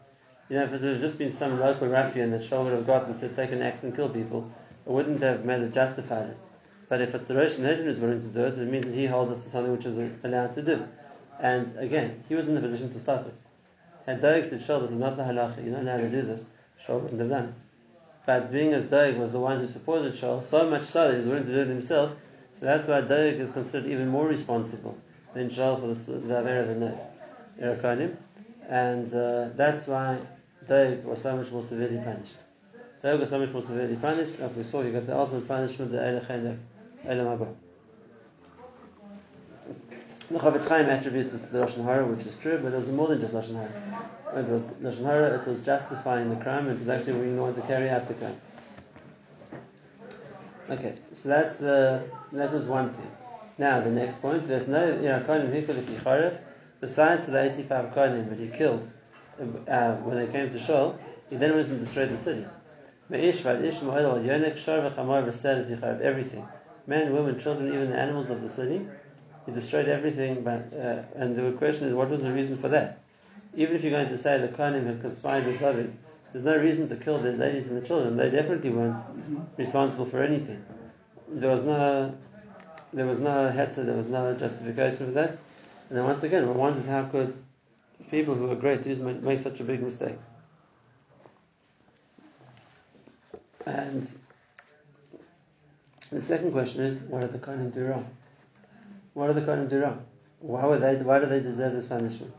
You 0.51 0.57
know, 0.57 0.65
if 0.65 0.73
it 0.73 0.83
had 0.83 1.01
just 1.01 1.17
been 1.17 1.31
some 1.31 1.61
local 1.61 1.87
ruffian 1.87 2.33
that 2.33 2.43
Shaul 2.43 2.65
would 2.65 2.73
have 2.73 2.85
got 2.85 3.07
and 3.07 3.15
said, 3.15 3.37
take 3.37 3.53
an 3.53 3.63
axe 3.63 3.85
and 3.85 3.95
kill 3.95 4.09
people, 4.09 4.51
it 4.85 4.91
wouldn't 4.91 5.23
have 5.23 5.45
made 5.45 5.63
it 5.63 5.73
justified 5.73 6.31
it. 6.31 6.39
But 6.89 7.01
if 7.01 7.15
it's 7.15 7.27
the 7.27 7.37
Rosh 7.37 7.53
Sanhedrin 7.53 7.87
who's 7.87 7.99
willing 7.99 8.21
to 8.21 8.27
do 8.27 8.47
it, 8.47 8.59
it 8.59 8.67
means 8.67 8.87
that 8.87 8.95
he 8.95 9.07
holds 9.07 9.31
us 9.31 9.45
to 9.45 9.49
something 9.49 9.71
which 9.71 9.87
is 9.87 9.97
allowed 10.25 10.55
to 10.55 10.63
do. 10.63 10.85
And 11.39 11.73
again, 11.79 12.25
he 12.29 12.35
was 12.35 12.49
in 12.49 12.57
the 12.57 12.61
position 12.61 12.91
to 12.91 12.99
stop 12.99 13.29
it. 13.29 13.35
Had 14.07 14.21
Doeg 14.21 14.45
said, 14.45 14.59
Shaul, 14.59 14.83
this 14.83 14.91
is 14.91 14.99
not 14.99 15.17
the 15.17 15.23
halacha, 15.23 15.63
you're 15.63 15.73
not 15.73 15.83
allowed 15.83 15.99
to 15.99 16.11
do 16.11 16.23
this, 16.23 16.49
Shaul 16.85 17.03
wouldn't 17.03 17.21
have 17.21 17.31
done 17.31 17.45
it. 17.45 17.61
But 18.27 18.51
being 18.51 18.73
as 18.73 18.83
Doeg 18.83 19.19
was 19.19 19.31
the 19.31 19.39
one 19.39 19.61
who 19.61 19.69
supported 19.69 20.15
Shaul, 20.15 20.43
so 20.43 20.69
much 20.69 20.85
so 20.85 21.07
that 21.07 21.13
he 21.13 21.19
was 21.19 21.29
willing 21.29 21.45
to 21.45 21.53
do 21.53 21.61
it 21.61 21.69
himself, 21.69 22.13
so 22.55 22.67
that's 22.67 22.89
why 22.89 23.03
Doeg 23.03 23.39
is 23.39 23.53
considered 23.53 23.89
even 23.89 24.09
more 24.09 24.27
responsible 24.27 24.99
than 25.33 25.49
Shaul 25.49 25.79
for 25.79 25.87
the, 25.87 26.19
the 26.27 26.41
Aver 26.41 26.59
of 26.59 26.81
the 26.81 26.99
Erakonim. 27.61 28.17
And 28.69 29.15
uh, 29.15 29.49
that's 29.55 29.87
why 29.87 30.21
Doeg 30.69 31.05
was 31.05 31.23
so 31.23 31.37
much 31.37 31.51
more 31.51 31.63
severely 31.63 31.99
punished. 31.99 32.37
Doeg 33.03 33.21
was 33.21 33.31
so 33.31 33.39
much 33.39 33.51
more 33.51 33.63
severely 33.63 33.97
punished, 33.97 34.39
like 34.41 34.57
we 34.57 34.63
saw, 34.63 34.83
he 34.83 34.91
got 34.91 35.07
the 35.07 35.17
ultimate 35.17 35.49
punishment, 35.49 35.91
the 35.91 35.99
Eilech 35.99 36.59
Elam 37.07 37.39
Haba. 37.39 37.55
The 40.31 40.39
Chofetz 40.39 40.69
Chaim 40.69 40.89
attributes 40.89 41.33
to 41.33 41.39
the 41.39 41.59
Lashon 41.59 41.85
Hara, 41.85 42.07
which 42.07 42.27
is 42.27 42.37
true, 42.37 42.59
but 42.63 42.73
it 42.73 42.77
was 42.77 42.89
more 42.89 43.09
than 43.09 43.21
just 43.21 43.35
Lashon 43.35 43.57
Hara. 43.57 44.41
It 44.41 44.49
was 44.49 44.69
Lashon 44.75 45.05
Hara, 45.05 45.41
it 45.41 45.47
was 45.47 45.61
justifying 45.61 46.31
the 46.31 46.37
crime, 46.37 46.69
it 46.69 46.79
was 46.79 46.89
actually 46.89 47.15
we 47.15 47.35
want 47.39 47.57
to 47.57 47.63
carry 47.63 47.89
out 47.89 48.07
the 48.07 48.15
crime. 48.15 48.41
Okay, 50.69 50.95
so 51.15 51.29
that's 51.29 51.57
the 51.57 52.05
that 52.33 52.53
was 52.53 52.67
one 52.67 52.95
thing. 52.95 53.11
Now 53.59 53.81
the 53.81 53.91
next 53.91 54.23
point, 54.23 54.47
there's 54.47 54.69
no 54.69 54.93
Kohanim 55.27 55.67
Hikal 55.67 56.39
besides 56.81 57.25
for 57.25 57.33
the 57.33 57.43
85 57.43 57.87
Kohanim 57.93 58.29
that 58.29 58.39
he 58.39 58.49
killed 58.49 58.89
uh, 59.69 59.95
when 59.97 60.17
they 60.17 60.27
came 60.31 60.51
to 60.51 60.57
Shaul, 60.59 60.97
he 61.29 61.37
then 61.37 61.55
went 61.55 61.69
and 61.69 61.81
destroyed 61.81 62.11
the 62.11 62.19
city. 62.19 62.45
Everything. 66.03 66.49
Men, 66.87 67.13
women, 67.13 67.41
children, 67.41 67.69
even 67.69 67.91
the 67.91 67.99
animals 67.99 68.31
of 68.31 68.41
the 68.43 68.49
city. 68.49 68.87
He 69.47 69.53
destroyed 69.53 69.89
everything, 69.89 70.43
but, 70.43 70.73
uh, 70.73 71.03
and 71.15 71.37
the 71.37 71.53
question 71.53 71.89
is, 71.89 71.95
what 71.95 72.11
was 72.11 72.23
the 72.23 72.33
reason 72.33 72.59
for 72.59 72.69
that? 72.69 73.01
Even 73.57 73.75
if 73.75 73.83
you're 73.83 73.91
going 73.91 74.09
to 74.09 74.19
say 74.19 74.39
the 74.39 74.49
Kohanim 74.49 74.87
had 74.87 75.01
conspired 75.01 75.47
with 75.47 75.59
David, 75.59 75.97
there's 76.33 76.45
no 76.45 76.57
reason 76.57 76.89
to 76.89 76.97
kill 76.97 77.19
the 77.19 77.33
ladies 77.33 77.69
and 77.69 77.83
the 77.83 77.87
children. 77.87 78.17
They 78.17 78.31
definitely 78.31 78.71
weren't 78.71 78.99
responsible 79.57 80.07
for 80.07 80.23
anything. 80.23 80.65
There 81.29 81.51
was 81.51 81.65
no, 81.65 82.15
there 82.93 83.07
was 83.07 83.19
no 83.19 83.51
hetzer, 83.51 83.85
there 83.85 83.97
was 83.97 84.09
no 84.09 84.35
justification 84.35 85.07
for 85.07 85.13
that. 85.13 85.31
And 85.89 85.99
then 85.99 86.05
once 86.05 86.23
again, 86.23 86.47
one 86.47 86.59
wonders 86.59 86.87
how 86.87 87.05
could 87.05 87.35
people 88.11 88.35
who 88.35 88.51
are 88.51 88.57
great 88.57 88.83
Jews 88.83 88.99
make, 88.99 89.23
make 89.23 89.39
such 89.39 89.61
a 89.61 89.65
big 89.65 89.83
mistake. 89.83 90.17
And 93.67 94.09
the 96.11 96.21
second 96.21 96.53
question 96.53 96.83
is, 96.83 97.01
what 97.03 97.21
did 97.21 97.33
the 97.33 97.39
Kohanim 97.39 97.73
do 97.73 97.85
wrong? 97.87 98.07
What 99.15 99.29
did 99.29 99.37
the 99.37 99.43
Kohanim 99.43 99.69
do 99.69 99.81
wrong? 99.81 100.05
Why 100.41 100.67
would 100.67 100.81
they? 100.81 100.97
Why 100.97 101.21
do 101.21 101.27
they 101.27 101.41
deserve 101.41 101.75
this 101.75 101.87
punishment? 101.87 102.35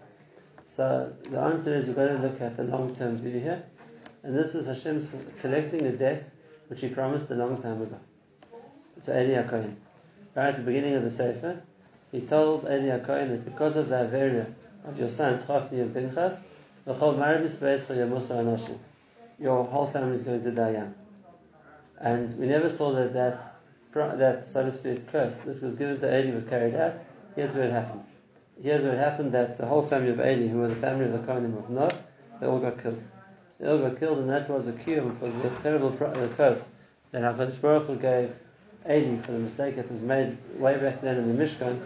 So 0.65 1.13
the 1.29 1.39
answer 1.39 1.75
is 1.75 1.87
you've 1.87 1.95
got 1.95 2.07
to 2.07 2.17
look 2.17 2.41
at 2.41 2.57
the 2.57 2.63
long-term 2.63 3.17
view 3.17 3.39
here, 3.39 3.63
and 4.23 4.35
this 4.35 4.55
is 4.55 4.65
Hashem 4.65 5.05
collecting 5.39 5.85
a 5.85 5.91
debt 5.91 6.29
which 6.67 6.81
He 6.81 6.89
promised 6.89 7.29
a 7.29 7.35
long 7.35 7.61
time 7.61 7.81
ago 7.81 7.99
to 9.05 9.21
Eli 9.21 9.43
HaKohen. 9.43 9.75
Right 10.33 10.47
at 10.47 10.57
the 10.57 10.63
beginning 10.63 10.95
of 10.95 11.03
the 11.03 11.11
Sefer, 11.11 11.61
He 12.11 12.21
told 12.21 12.63
Eli 12.63 12.99
HaKohen 12.99 13.29
that 13.29 13.45
because 13.45 13.75
of 13.75 13.89
the 13.89 13.95
Averia 13.95 14.51
of 14.85 14.97
your 14.97 15.09
sons 15.09 15.43
Chafni 15.43 15.81
and 15.81 15.93
Pinchas, 15.93 16.43
your 16.85 16.95
whole 16.95 17.13
family 19.87 20.15
is 20.15 20.23
going 20.23 20.41
to 20.41 20.51
die 20.51 20.71
young. 20.71 20.93
And 21.99 22.37
we 22.39 22.47
never 22.47 22.69
saw 22.69 22.91
that 22.93 23.13
that, 23.13 23.53
that 24.17 24.45
so 24.45 24.65
to 24.65 24.71
speak, 24.71 25.11
curse 25.11 25.41
that 25.41 25.61
was 25.61 25.75
given 25.75 25.99
to 25.99 26.19
Eli 26.19 26.33
was 26.33 26.45
carried 26.45 26.75
out. 26.75 26.93
Here's 27.35 27.53
where 27.53 27.65
it 27.65 27.71
happened. 27.71 28.03
Here's 28.61 28.83
where 28.83 28.93
it 28.93 28.97
happened 28.97 29.31
that 29.33 29.57
the 29.57 29.65
whole 29.65 29.83
family 29.83 30.09
of 30.09 30.19
Eli, 30.19 30.47
who 30.47 30.59
were 30.59 30.67
the 30.67 30.75
family 30.75 31.05
of 31.05 31.11
the 31.13 31.19
Kohanim 31.19 31.57
of 31.57 31.69
Nov, 31.69 32.03
they 32.39 32.47
all 32.47 32.59
got 32.59 32.81
killed. 32.81 33.01
They 33.59 33.67
all 33.67 33.77
got 33.77 33.99
killed, 33.99 34.19
and 34.19 34.29
that 34.29 34.49
was 34.49 34.67
a 34.67 34.73
cure 34.73 35.11
for 35.19 35.29
the 35.29 35.49
terrible 35.61 35.89
uh, 35.89 36.27
curse 36.35 36.67
that 37.11 37.21
HaKadosh 37.21 37.61
Baruch 37.61 37.87
Hu 37.87 37.95
gave 37.97 38.33
Eli 38.89 39.17
for 39.21 39.33
the 39.33 39.39
mistake 39.39 39.75
that 39.75 39.91
was 39.91 40.01
made 40.01 40.37
way 40.57 40.77
back 40.77 41.01
then 41.01 41.17
in 41.17 41.35
the 41.35 41.43
Mishkan, 41.43 41.79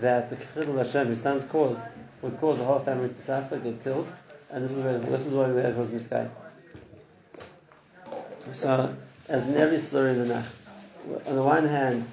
that 0.00 0.30
the 0.30 0.36
Chillul 0.36 0.78
Hashem, 0.78 1.08
his 1.08 1.22
son's 1.22 1.44
cause, 1.44 1.78
would 2.22 2.38
cause 2.40 2.58
the 2.58 2.64
whole 2.64 2.78
family 2.78 3.08
to 3.08 3.22
suffer, 3.22 3.58
get 3.58 3.82
killed, 3.82 4.08
and 4.50 4.64
this 4.64 4.72
is 4.72 4.78
where 4.78 4.98
this 4.98 5.26
is 5.26 5.32
why 5.32 5.50
we 5.50 5.60
had 5.60 5.76
was 5.76 5.90
misguided. 5.90 6.30
So, 8.52 8.94
as 9.28 9.48
in 9.48 9.56
every 9.56 9.80
story 9.80 10.10
in 10.10 10.28
the 10.28 10.34
Nach, 10.34 10.44
on 11.26 11.36
the 11.36 11.42
one 11.42 11.66
hand, 11.66 12.06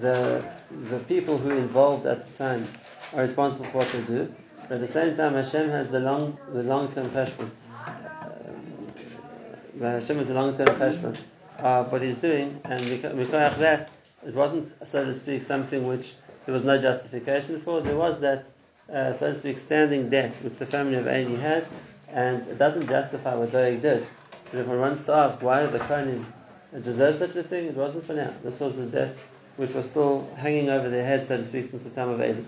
the 0.00 0.44
the 0.90 0.98
people 1.00 1.38
who 1.38 1.50
involved 1.50 2.06
at 2.06 2.26
the 2.28 2.38
time 2.38 2.66
are 3.12 3.20
responsible 3.20 3.66
for 3.66 3.78
what 3.78 3.88
they 3.88 4.02
do, 4.02 4.34
but 4.62 4.72
at 4.72 4.80
the 4.80 4.88
same 4.88 5.16
time, 5.16 5.34
Hashem 5.34 5.70
has 5.70 5.90
the 5.90 6.00
long 6.00 6.36
the 6.52 6.62
long 6.62 6.92
term 6.92 7.08
cheshbon. 7.10 7.50
Uh, 9.80 9.90
Hashem 10.00 10.16
has 10.18 10.28
the 10.28 10.34
long 10.34 10.56
term 10.56 10.68
cheshbon 10.68 11.16
of 11.58 11.92
what 11.92 12.02
He's 12.02 12.16
doing, 12.16 12.58
and 12.64 12.80
because 12.80 13.30
that, 13.58 13.90
it 14.26 14.34
wasn't 14.34 14.72
so 14.88 15.04
to 15.04 15.14
speak 15.14 15.44
something 15.44 15.86
which 15.86 16.14
there 16.46 16.54
was 16.54 16.64
no 16.64 16.80
justification 16.80 17.60
for. 17.60 17.80
There 17.80 17.96
was 17.96 18.20
that 18.20 18.46
uh, 18.92 19.12
so 19.14 19.32
to 19.32 19.38
speak, 19.38 19.58
standing 19.58 20.08
debt 20.08 20.32
which 20.42 20.54
the 20.54 20.66
family 20.66 20.96
of 20.96 21.06
Eli 21.06 21.36
had, 21.36 21.66
and 22.08 22.46
it 22.48 22.58
doesn't 22.58 22.88
justify 22.88 23.34
what 23.34 23.52
Doeg 23.52 23.82
did. 23.82 24.06
But 24.50 24.60
if 24.60 24.66
one 24.66 24.80
wants 24.80 25.04
to 25.06 25.12
ask 25.12 25.42
why 25.42 25.62
did 25.62 25.72
the 25.72 25.78
Kohanim 25.78 26.24
deserve 26.82 27.18
such 27.18 27.34
a 27.36 27.42
thing, 27.42 27.66
it 27.66 27.74
wasn't 27.74 28.06
for 28.06 28.12
now. 28.12 28.32
This 28.44 28.60
was 28.60 28.78
a 28.78 28.86
debt 28.86 29.16
which 29.56 29.72
was 29.72 29.88
still 29.88 30.28
hanging 30.36 30.68
over 30.68 30.88
their 30.88 31.04
heads, 31.04 31.28
so 31.28 31.36
to 31.36 31.44
speak, 31.44 31.66
since 31.66 31.82
the 31.82 31.90
time 31.90 32.10
of 32.10 32.20
Eli. 32.20 32.42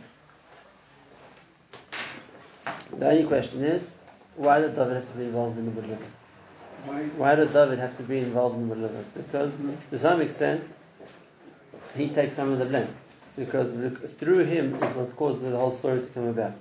The 2.99 3.11
only 3.11 3.25
question 3.25 3.65
is, 3.65 3.91
why 4.37 4.61
did 4.61 4.77
David 4.77 4.95
have 4.95 5.11
to 5.11 5.19
be 5.19 5.25
involved 5.25 5.59
in 5.59 5.75
the 5.75 5.93
it? 5.93 5.99
Why? 6.85 7.03
why 7.17 7.35
did 7.35 7.53
David 7.53 7.79
have 7.79 7.97
to 7.97 8.03
be 8.03 8.19
involved 8.19 8.57
in 8.57 8.69
the 8.69 8.87
it? 8.87 9.15
Because, 9.15 9.57
to 9.91 9.99
some 9.99 10.21
extent, 10.21 10.65
he 11.97 12.09
takes 12.09 12.37
some 12.37 12.53
of 12.53 12.59
the 12.59 12.65
blame 12.65 12.89
because 13.39 13.73
through 14.19 14.45
him 14.45 14.75
is 14.75 14.97
what 14.97 15.15
causes 15.17 15.43
the 15.43 15.57
whole 15.57 15.71
story 15.71 16.01
to 16.01 16.07
come 16.09 16.27
about. 16.27 16.55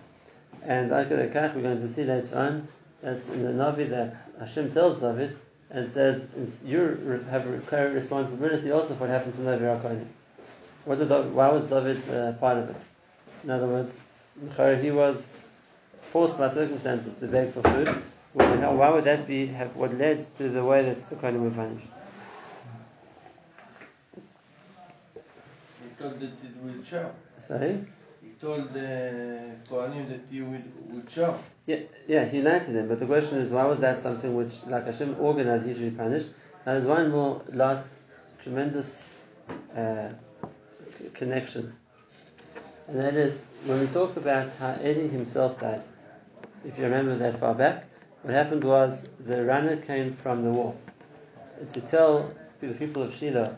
And 0.63 0.91
we're 0.91 1.07
going 1.07 1.81
to 1.81 1.89
see 1.89 2.03
later 2.03 2.37
on 2.37 2.67
that 3.01 3.17
in 3.33 3.43
the 3.43 3.51
Navi 3.51 3.89
that 3.89 4.19
Hashem 4.39 4.71
tells 4.73 4.99
David 4.99 5.37
and 5.69 5.91
says 5.91 6.27
you 6.63 7.23
have 7.29 7.47
a 7.47 7.89
responsibility 7.89 8.71
also 8.71 8.93
for 8.95 9.01
what 9.01 9.09
happened 9.09 9.35
to 9.35 9.41
Navi 9.41 10.05
David, 10.85 11.33
why 11.33 11.49
was 11.49 11.63
David 11.65 12.09
uh, 12.09 12.33
part 12.33 12.57
of 12.57 12.69
it? 12.69 12.75
In 13.43 13.49
other 13.49 13.67
words, 13.67 13.99
he 14.81 14.91
was 14.91 15.37
forced 16.11 16.37
by 16.37 16.47
circumstances 16.47 17.17
to 17.19 17.27
beg 17.27 17.53
for 17.53 17.63
food. 17.63 17.87
Why 18.33 18.89
would 18.89 19.03
that 19.05 19.27
be 19.27 19.47
what 19.47 19.93
led 19.95 20.25
to 20.37 20.49
the 20.49 20.63
way 20.63 20.83
that 20.83 21.09
the 21.09 21.15
Kohanim 21.15 21.41
were 21.41 21.49
punished? 21.49 21.87
Told 25.99 26.19
that 26.19 26.25
it 26.25 26.55
will 26.63 26.83
show. 26.83 27.11
Sorry? 27.37 27.85
He 28.21 28.29
told 28.39 28.73
the 28.73 29.55
Kohanim 29.69 30.07
that 30.09 30.21
he 30.29 30.41
would, 30.41 30.63
would 30.93 31.09
show. 31.09 31.37
Yeah, 31.65 31.79
yeah, 32.07 32.25
he 32.25 32.37
united 32.37 32.73
them. 32.73 32.87
But 32.87 32.99
the 32.99 33.05
question 33.05 33.39
is, 33.39 33.51
why 33.51 33.65
was 33.65 33.79
that 33.79 34.01
something 34.01 34.35
which, 34.35 34.53
like 34.67 34.85
Hashem 34.85 35.17
organized, 35.19 35.65
he 35.65 35.73
should 35.73 35.91
be 35.91 35.97
punished? 35.97 36.27
Now, 36.65 36.73
there's 36.73 36.85
one 36.85 37.11
more 37.11 37.41
last 37.51 37.87
tremendous 38.41 39.03
uh, 39.75 40.09
connection, 41.13 41.75
and 42.87 43.01
that 43.01 43.15
is 43.15 43.43
when 43.65 43.79
we 43.79 43.87
talk 43.87 44.15
about 44.17 44.51
how 44.59 44.75
Eli 44.81 45.07
himself 45.07 45.59
died. 45.59 45.81
If 46.65 46.77
you 46.77 46.85
remember 46.85 47.15
that 47.15 47.39
far 47.39 47.53
back, 47.53 47.85
what 48.23 48.33
happened 48.33 48.63
was 48.63 49.07
the 49.25 49.45
runner 49.45 49.77
came 49.77 50.13
from 50.13 50.43
the 50.43 50.51
war 50.51 50.75
to 51.73 51.81
tell 51.81 52.33
the 52.59 52.73
people 52.73 53.03
of 53.03 53.13
Shiloh 53.13 53.55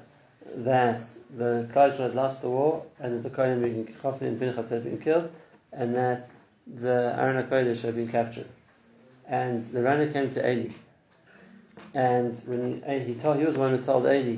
that 0.55 1.07
the 1.37 1.67
Klal 1.73 1.97
had 1.97 2.15
lost 2.15 2.41
the 2.41 2.49
war 2.49 2.85
and 2.99 3.13
that 3.13 3.29
the 3.29 3.35
Kohen 3.35 3.61
Chofni 4.01 4.27
and 4.27 4.39
Pinchas 4.39 4.69
had 4.69 4.83
been 4.83 4.97
killed 4.97 5.31
and 5.71 5.95
that 5.95 6.29
the 6.67 7.15
Aron 7.17 7.43
HaKodesh 7.43 7.81
had 7.81 7.95
been 7.95 8.07
captured. 8.07 8.47
And 9.27 9.63
the 9.63 9.81
runner 9.81 10.11
came 10.11 10.29
to 10.31 10.51
Eli. 10.51 10.71
And 11.93 12.37
when 12.45 12.83
he, 12.85 13.13
he 13.13 13.15
told, 13.15 13.37
he 13.37 13.45
was 13.45 13.55
the 13.55 13.59
one 13.59 13.71
who 13.77 13.83
told 13.83 14.05
Eli 14.05 14.37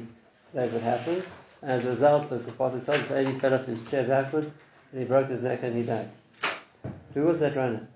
that 0.53 0.71
would 0.71 0.81
happen. 0.81 1.21
And 1.61 1.71
as 1.71 1.85
a 1.85 1.89
result, 1.89 2.29
the 2.29 2.39
Kapata 2.39 2.85
told 2.85 2.99
us 3.01 3.11
Eli 3.11 3.33
fell 3.33 3.53
off 3.53 3.65
his 3.65 3.83
chair 3.83 4.03
backwards 4.05 4.51
and 4.91 5.01
he 5.01 5.07
broke 5.07 5.29
his 5.29 5.41
neck 5.41 5.63
and 5.63 5.75
he 5.75 5.83
died. 5.83 6.09
Who 7.13 7.23
was 7.23 7.39
that 7.39 7.55
runner? 7.55 7.87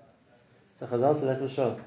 So 0.78 0.86
Chazal 0.86 1.18
said 1.18 1.28
that 1.28 1.40
was 1.40 1.54
Shaul. 1.54 1.80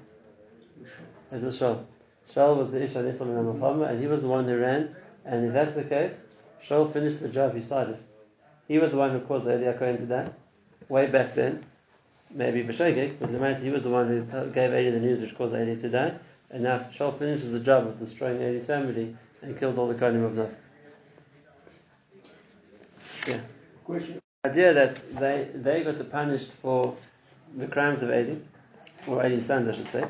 It 1.32 1.42
was 1.42 1.60
Shaul. 1.60 1.84
Shaul 2.32 2.58
was 2.58 2.72
the 2.72 2.82
Isha 2.84 3.04
Nitzal 3.04 3.90
and 3.90 4.00
he 4.00 4.08
was 4.08 4.22
the 4.24 4.28
one 4.28 4.46
who 4.46 4.58
ran 4.58 4.96
and 5.30 5.46
if 5.46 5.54
that's 5.54 5.76
the 5.76 5.84
case, 5.84 6.20
Shaul 6.66 6.92
finished 6.92 7.22
the 7.22 7.30
job 7.30 7.54
he 7.54 7.62
started. 7.62 7.98
He 8.68 8.80
was 8.80 8.92
the 8.92 8.98
one 8.98 9.12
who 9.12 9.20
caused 9.20 9.46
the 9.46 9.62
Eli 9.62 9.74
Cohen 9.74 9.98
to 9.98 10.06
die, 10.06 10.30
way 10.90 11.06
back 11.06 11.36
then. 11.36 11.64
maybe 12.32 12.64
B'Shogeg, 12.64 13.20
but 13.20 13.32
the 13.32 13.56
he 13.56 13.70
was 13.70 13.84
the 13.84 13.92
one 13.92 14.08
who 14.08 14.50
gave 14.52 14.72
Eli 14.72 14.90
the 14.90 15.00
news 15.00 15.20
which 15.20 15.36
caused 15.38 15.54
Eli 15.54 15.76
to 15.76 15.90
die, 15.90 16.14
and 16.50 16.64
now 16.64 16.80
Shaul 16.92 17.18
finishes 17.18 17.52
the 17.52 17.60
job 17.60 17.86
of 17.86 18.00
destroying 18.00 18.42
Eli's 18.42 18.66
family 18.66 19.16
and 19.44 19.58
killed 19.58 19.78
all 19.78 19.88
the 19.88 19.94
Kohanim 19.94 20.26
of 20.26 20.36
Nov. 20.36 20.56
Yeah. 23.28 23.42
Question. 23.86 24.20
The 24.44 24.50
idea 24.50 24.74
that 24.74 25.20
they, 25.20 25.50
they 25.54 25.84
got 25.84 26.12
punished 26.12 26.52
for 26.54 26.96
the 27.56 27.68
crimes 27.68 28.02
of 28.02 28.10
Eli, 28.10 28.38
or 29.06 29.24
Eli's 29.24 29.46
sons, 29.46 29.68
I 29.68 29.74
should 29.74 29.90
say, 29.90 30.06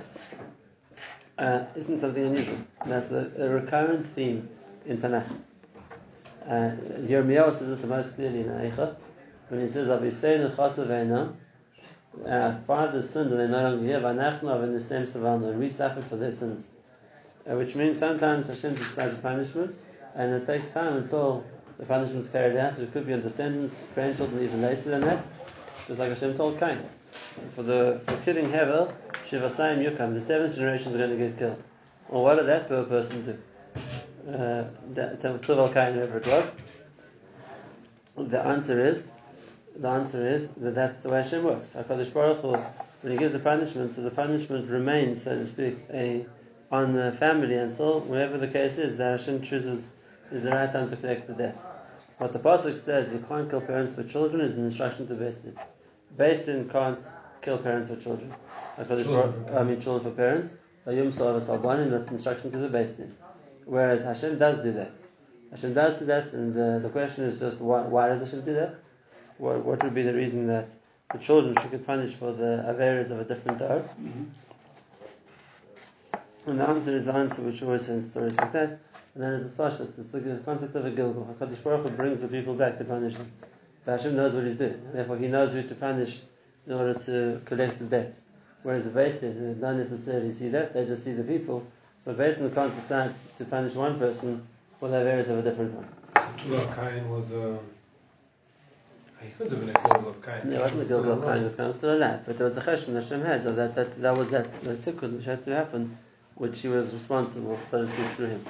uh, 1.38 1.66
isn't 1.76 2.00
something 2.00 2.24
unusual. 2.24 2.58
That's 2.86 3.12
a, 3.12 3.30
a 3.38 3.50
recurrent 3.50 4.06
theme 4.16 4.48
in 4.90 4.98
Tanakh. 4.98 5.30
Uh, 6.46 6.72
Yirmiyahu 7.06 7.54
says 7.54 7.70
it 7.70 7.82
the 7.82 7.88
most 7.88 8.16
clearly 8.16 8.40
in 8.40 8.48
Eicha 8.48 8.96
when 9.50 9.62
he 9.62 9.68
says, 9.68 9.88
"Avisein 9.88 10.56
chatu 10.56 10.88
ve'ena." 10.88 11.34
Our 12.28 12.60
fathers 12.66 13.12
sinned 13.12 13.30
and 13.32 13.40
they're 13.40 13.48
no 13.48 13.70
longer 13.70 13.86
here. 13.86 14.00
V'anachnu 14.00 14.50
avin 14.50 14.76
nisem 14.76 15.08
savalnu, 15.08 15.52
and 15.52 15.60
we 15.60 15.70
suffer 15.70 16.02
for 16.02 16.16
their 16.16 16.32
sins. 16.32 16.66
Uh, 17.50 17.56
which 17.56 17.76
means 17.76 18.00
sometimes 18.00 18.48
Hashem 18.48 18.74
decides 18.74 19.16
punishment, 19.20 19.76
and 20.16 20.34
it 20.34 20.48
takes 20.48 20.72
time 20.72 20.98
until 20.98 21.44
the 21.78 21.86
punishment 21.86 22.26
is 22.26 22.32
carried 22.32 22.58
out. 22.58 22.80
It 22.80 22.92
could 22.92 23.06
be 23.06 23.14
on 23.14 23.22
descendants, 23.22 23.84
grandchildren, 23.94 24.44
even 24.44 24.62
later 24.62 24.90
than 24.90 25.02
that. 25.02 25.24
Just 25.88 26.00
like 26.00 26.10
Hashem 26.10 26.36
told 26.36 26.60
Cain, 26.60 26.80
for 27.56 27.62
the 27.62 28.02
for 28.08 28.18
killing 28.18 28.50
Hevel, 28.50 28.92
Shivasayim 29.28 29.86
Yukam, 29.86 30.16
the 30.16 30.22
seventh 30.22 30.56
generation 30.56 30.92
is 30.92 30.98
going 30.98 31.12
to 31.12 31.16
get 31.16 31.38
killed. 31.38 31.64
Well, 32.10 32.24
what 32.24 32.36
did 32.36 32.48
that 32.48 32.68
poor 32.68 32.84
person 32.86 33.24
do? 33.24 33.38
Uh, 34.30 34.66
whoever 35.94 36.18
it 36.18 36.28
was. 36.28 36.52
The 38.18 38.40
answer 38.40 38.86
is, 38.86 39.08
the 39.76 39.88
answer 39.88 40.28
is 40.28 40.50
that 40.52 40.76
that's 40.76 41.00
the 41.00 41.10
way 41.10 41.24
Hashem 41.24 41.44
works. 41.44 41.74
Hakadosh 41.76 42.14
Baruch 42.14 42.42
Hu, 42.42 42.52
when 43.02 43.14
He 43.14 43.18
gives 43.18 43.34
the 43.34 43.40
punishment, 43.40 43.94
so 43.94 44.02
the 44.02 44.12
punishment 44.12 44.70
remains, 44.70 45.24
so 45.24 45.38
to 45.38 45.46
speak, 45.46 45.78
a 45.92 46.26
on 46.72 46.94
the 46.94 47.12
family 47.14 47.56
until 47.56 48.02
whatever 48.02 48.38
the 48.38 48.48
case 48.48 48.78
is 48.78 48.98
that 48.98 49.20
Hashem 49.20 49.42
chooses 49.42 49.90
is 50.32 50.44
the 50.44 50.52
right 50.52 50.72
time 50.72 50.90
to 50.90 50.96
collect 50.96 51.28
the 51.28 51.34
debt. 51.34 51.58
What 52.20 52.34
the 52.34 52.40
pasuk 52.40 52.78
says, 52.78 53.12
you 53.12 53.26
can't 53.28 53.50
kill 53.50 53.62
parents 53.62 53.94
for 53.94 54.04
children, 54.04 54.42
is 54.42 54.56
an 54.56 54.66
instruction 54.66 55.08
to 55.08 55.16
Beis 55.16 55.42
Din. 56.46 56.70
Can't 56.70 57.00
kill 57.42 57.58
parents 57.58 57.88
for 57.88 57.96
children. 57.96 58.32
Children. 58.86 59.46
I 59.56 59.64
mean, 59.64 59.82
children 59.82 60.12
for 60.12 60.18
parents. 60.18 60.54
That's 60.86 62.12
instruction 62.12 62.52
to 62.52 62.58
the 62.58 62.68
Beis 62.68 62.98
Din. 62.98 63.16
Whereas 63.70 64.04
Hashem 64.04 64.40
does 64.40 64.64
do 64.64 64.72
that. 64.72 64.92
Hashem 65.52 65.76
does 65.76 66.00
do 66.00 66.06
that, 66.06 66.34
and 66.34 66.58
uh, 66.58 66.80
the 66.80 66.90
question 66.90 67.26
is 67.26 67.40
just 67.40 67.62
why, 67.62 67.82
why 67.82 68.08
does 68.08 68.22
Hashem 68.22 68.44
do 68.44 68.56
that? 68.56 68.74
What, 69.38 69.64
what 69.64 69.84
would 69.84 69.94
be 69.94 70.02
the 70.02 70.14
reason 70.14 70.48
that 70.48 70.70
the 71.14 71.20
children 71.20 71.56
should 71.62 71.70
get 71.70 71.86
punished 71.86 72.16
for 72.16 72.34
the 72.34 72.66
averas 72.68 73.12
of 73.12 73.20
a 73.20 73.26
different 73.26 73.60
dog? 73.60 73.88
And 76.48 76.60
the 76.60 76.68
answer 76.68 76.98
is 76.98 77.06
the 77.06 77.14
answer 77.14 77.44
which 77.44 77.62
always 77.62 77.88
in 77.90 78.02
stories 78.02 78.36
like 78.38 78.52
that. 78.54 78.70
And 79.14 79.24
then 79.24 79.38
there's 79.38 79.46
a 79.46 79.50
spashas, 79.56 80.00
it's 80.00 80.14
the 80.14 80.42
concept 80.44 80.74
of 80.74 80.86
a 80.86 80.92
gilgul. 80.92 81.32
HaKadosh 81.36 81.64
Baruch 81.64 81.90
Hu 81.90 81.96
brings 81.96 82.22
the 82.22 82.28
people 82.28 82.56
back 82.56 82.80
to 82.80 82.86
punish 82.86 83.18
them. 83.18 83.32
But 83.86 83.98
Hashem 83.98 84.16
knows 84.16 84.34
what 84.34 84.46
he's 84.46 84.58
doing. 84.58 84.82
And 84.86 84.94
therefore 84.96 85.18
he 85.18 85.28
knows 85.28 85.54
who 85.54 85.62
to 85.62 85.76
punish 85.76 86.22
in 86.66 86.74
order 86.74 86.96
to 86.96 87.40
collect 87.46 87.78
his 87.78 87.88
debts. 87.88 88.22
Whereas 88.64 88.84
the 88.84 88.90
Din, 88.90 89.34
who 89.34 89.54
don't 89.54 89.78
necessarily 89.78 90.34
see 90.34 90.50
that, 90.50 90.74
they 90.74 90.86
just 90.86 91.04
see 91.04 91.14
the 91.14 91.24
people. 91.24 91.68
So 92.10 92.16
Beis 92.16 92.40
Din 92.40 92.50
can't 92.50 92.76
decide 92.76 93.14
to 93.38 93.46
punish 93.46 93.76
one 93.76 94.00
person 94.00 94.42
for 94.80 94.90
the 94.90 94.96
averas 94.96 95.30
of 95.30 95.38
a 95.38 95.42
different 95.44 95.76
one. 95.76 95.88
Tuval 96.40 96.76
Kain 96.76 97.08
was 97.08 97.32
a. 97.34 97.60
He 99.22 99.30
could 99.38 99.52
have 99.52 99.60
been 99.60 99.70
a 99.70 99.74
Gilgul 99.74 100.10
of 100.10 100.26
Kain. 100.26 100.52
It 100.52 100.60
wasn't 100.60 100.82
a 100.82 100.86
Gilgul 100.86 101.12
of 101.12 101.24
Kain, 101.24 101.42
it 101.42 101.44
was 101.44 101.54
kind 101.54 101.70
of 101.70 101.76
still 101.76 101.96
alive. 101.96 102.22
But 102.26 102.40
there 102.40 102.46
was 102.46 102.58
a 102.58 102.62
cheshbon 102.62 102.96
Hashem 102.96 103.22
had, 103.22 103.46
of 103.46 103.56
that, 103.58 103.76
that, 103.76 104.02
that 104.02 104.18
was 104.18 104.32
that, 104.32 104.52
the 104.64 104.74
tikkun 104.74 105.18
which 105.18 105.26
had 105.26 105.44
to 105.44 105.56
happen, 105.56 105.96
which 106.34 106.60
he 106.62 106.68
was 106.68 106.92
responsible, 106.96 107.60
so 107.70 107.86
to 107.86 107.88
speak, 107.88 108.08
through 108.08 108.30
him. 108.30 108.46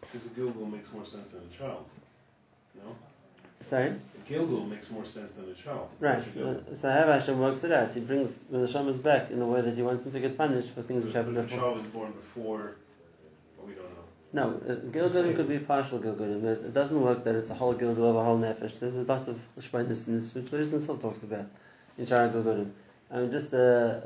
Because 0.00 0.26
a 0.26 0.30
Gilgul 0.30 0.72
makes 0.72 0.92
more 0.92 1.06
sense 1.06 1.30
than 1.30 1.42
a 1.48 1.56
child. 1.56 1.84
No? 2.74 2.96
Sorry? 3.60 3.90
A 3.90 4.28
Gilgul 4.32 4.68
makes 4.68 4.90
more 4.90 5.04
sense 5.04 5.34
than 5.34 5.48
a 5.52 5.54
child. 5.54 5.88
Right. 6.00 6.16
What's 6.16 6.34
a 6.34 6.38
Gilgul? 6.40 6.72
Uh, 6.72 6.74
so 6.74 6.90
how 6.90 7.12
Hashem 7.12 7.38
works 7.38 7.62
it 7.62 7.70
out. 7.70 7.92
He 7.92 8.00
brings 8.00 8.40
the 8.50 8.58
neshamas 8.58 9.00
back 9.00 9.30
in 9.30 9.40
a 9.40 9.46
way 9.46 9.60
that 9.60 9.76
he 9.76 9.82
wants 9.82 10.02
them 10.02 10.10
to 10.10 10.18
get 10.18 10.36
punished 10.36 10.70
for 10.70 10.82
things 10.82 11.04
which 11.04 11.14
happened 11.14 11.36
if 11.36 11.44
a 11.44 11.46
before. 11.46 11.60
child 11.60 11.76
was 11.76 11.86
born 11.86 12.10
before, 12.10 12.58
well, 12.58 12.74
No, 14.32 14.60
uh, 14.68 15.34
could 15.36 15.48
be 15.48 15.60
partial 15.60 16.00
Gilgulim. 16.00 16.42
It, 16.42 16.64
it 16.66 16.74
doesn't 16.74 17.00
work 17.00 17.22
that 17.22 17.36
it's 17.36 17.50
a 17.50 17.54
whole 17.54 17.74
Gilgul 17.74 18.10
of 18.10 18.16
a 18.16 18.24
whole 18.24 18.38
Nefesh. 18.38 18.80
There's 18.80 18.96
a 18.96 19.02
lot 19.02 19.28
of 19.28 19.38
Shpainis 19.60 20.08
in 20.08 20.16
this, 20.16 20.34
which 20.34 20.50
Buddhism 20.50 20.78
himself 20.78 21.00
talks 21.00 21.22
about 21.22 21.46
in 21.98 22.06
Shaar 22.06 22.28
HaGilgulim. 22.28 22.70
I 23.12 23.18
mean, 23.18 23.30
just 23.30 23.54
uh, 23.54 23.56
uh, 23.56 24.00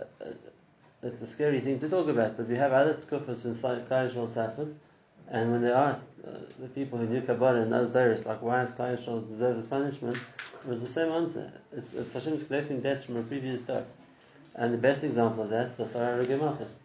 it's 1.02 1.22
a 1.22 1.26
scary 1.26 1.60
thing 1.60 1.78
to 1.78 1.88
talk 1.88 2.08
about, 2.08 2.36
but 2.36 2.46
we 2.46 2.56
have 2.56 2.72
other 2.72 2.94
tkufas 2.94 3.44
when 3.44 3.54
Klal 3.54 4.12
Yisrael 4.12 4.74
and 5.30 5.52
when 5.52 5.62
they 5.62 5.70
asked 5.70 6.08
uh, 6.26 6.38
the 6.58 6.68
people 6.68 6.98
who 6.98 7.06
knew 7.06 7.20
Kabbalah 7.20 7.60
in 7.60 7.70
those 7.70 7.88
days, 7.88 8.24
like, 8.24 8.42
why 8.42 8.64
does 8.64 8.72
Klal 8.72 8.98
Yisrael 8.98 9.28
deserve 9.28 9.56
this 9.56 9.66
punishment? 9.66 10.16
It 10.16 10.68
was 10.68 10.80
the 10.82 10.88
same 10.88 11.12
answer. 11.12 11.52
It's, 11.72 11.92
it's 11.92 12.12
Hashem's 12.12 12.46
collecting 12.46 12.80
debts 12.80 13.04
from 13.04 13.16
a 13.16 13.22
previous 13.22 13.62
time. 13.62 13.84
And 14.54 14.72
the 14.72 14.78
best 14.78 15.04
example 15.04 15.44
of 15.44 15.50
that 15.50 15.68
is 15.68 15.76
the 15.76 15.86
Sarah 15.86 16.26
Malchus. 16.36 16.80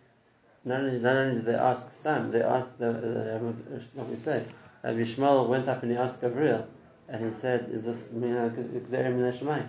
Not 0.66 0.80
only, 0.80 1.00
not 1.00 1.16
only 1.18 1.36
did 1.36 1.46
they 1.46 1.56
ask 1.56 1.92
Stam, 1.94 2.32
they 2.32 2.42
asked 2.42 2.80
the, 2.80 2.90
uh, 2.90 3.40
what 3.96 4.08
we 4.08 4.16
say. 4.16 4.46
Rabbi 4.82 5.02
Shmuel 5.02 5.50
went 5.50 5.68
up 5.68 5.84
and 5.84 5.92
he 5.92 5.98
asked 5.98 6.22
Gabriel, 6.22 6.66
and 7.10 7.26
he 7.26 7.32
said, 7.32 7.70
"Is 7.70 7.84
this 7.84 8.04
Gzerim 8.04 9.18
min 9.18 9.32
Hashemayim?" 9.32 9.68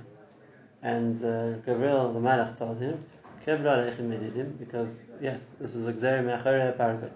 And 0.82 1.24
uh, 1.24 1.52
Gabriel, 1.66 2.12
the 2.12 2.20
Malach, 2.20 2.56
told 2.56 2.78
him, 2.78 3.04
because 3.44 4.96
yes, 5.20 5.50
this 5.60 5.74
is 5.74 5.86
a 5.86 5.92
Gzerim 5.92 6.24
me'acharei 6.26 6.76
paragot. 6.76 7.10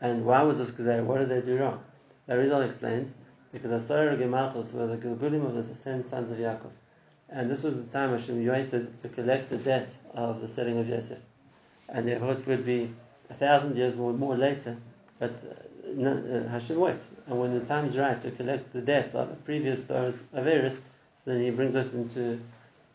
And 0.00 0.24
why 0.24 0.42
was 0.42 0.58
this 0.58 0.70
Gzerim? 0.70 1.04
What 1.04 1.18
did 1.18 1.28
they 1.28 1.42
do 1.42 1.58
wrong? 1.58 1.82
The 2.26 2.34
Arizal 2.34 2.64
explains 2.64 3.14
because 3.52 3.70
the 3.70 3.76
Asar 3.76 4.16
Gemalchus 4.16 4.74
were 4.74 4.86
the 4.86 4.96
Gilgulim 4.96 5.44
of 5.44 5.54
the 5.54 5.74
ten 5.74 6.04
sons 6.04 6.30
of 6.30 6.38
Yaakov, 6.38 6.70
and 7.30 7.50
this 7.50 7.62
was 7.62 7.76
the 7.82 7.90
time 7.90 8.12
Hashem 8.12 8.46
waited 8.46 8.98
to 8.98 9.08
collect 9.08 9.50
the 9.50 9.56
debt 9.56 9.92
of 10.14 10.40
the 10.40 10.48
selling 10.48 10.78
of 10.78 10.88
Yosef, 10.88 11.18
and 11.88 12.06
therefore 12.06 12.32
it 12.32 12.46
would 12.46 12.64
be 12.64 12.94
a 13.30 13.34
thousand 13.34 13.76
years 13.76 13.98
or 13.98 14.12
more 14.12 14.36
later, 14.36 14.76
but 15.18 15.30
uh, 15.30 16.02
uh, 16.02 16.48
Hashem 16.48 16.78
waits. 16.78 17.08
And 17.26 17.40
when 17.40 17.58
the 17.58 17.64
time 17.64 17.86
is 17.86 17.96
right 17.96 18.20
to 18.20 18.30
collect 18.30 18.72
the 18.72 18.80
debt 18.80 19.14
of 19.14 19.28
the 19.30 19.36
previous 19.36 19.84
Torah's 19.84 20.18
Averis, 20.34 20.78
then 21.24 21.42
He 21.42 21.50
brings 21.50 21.74
it 21.74 21.92
into 21.92 22.40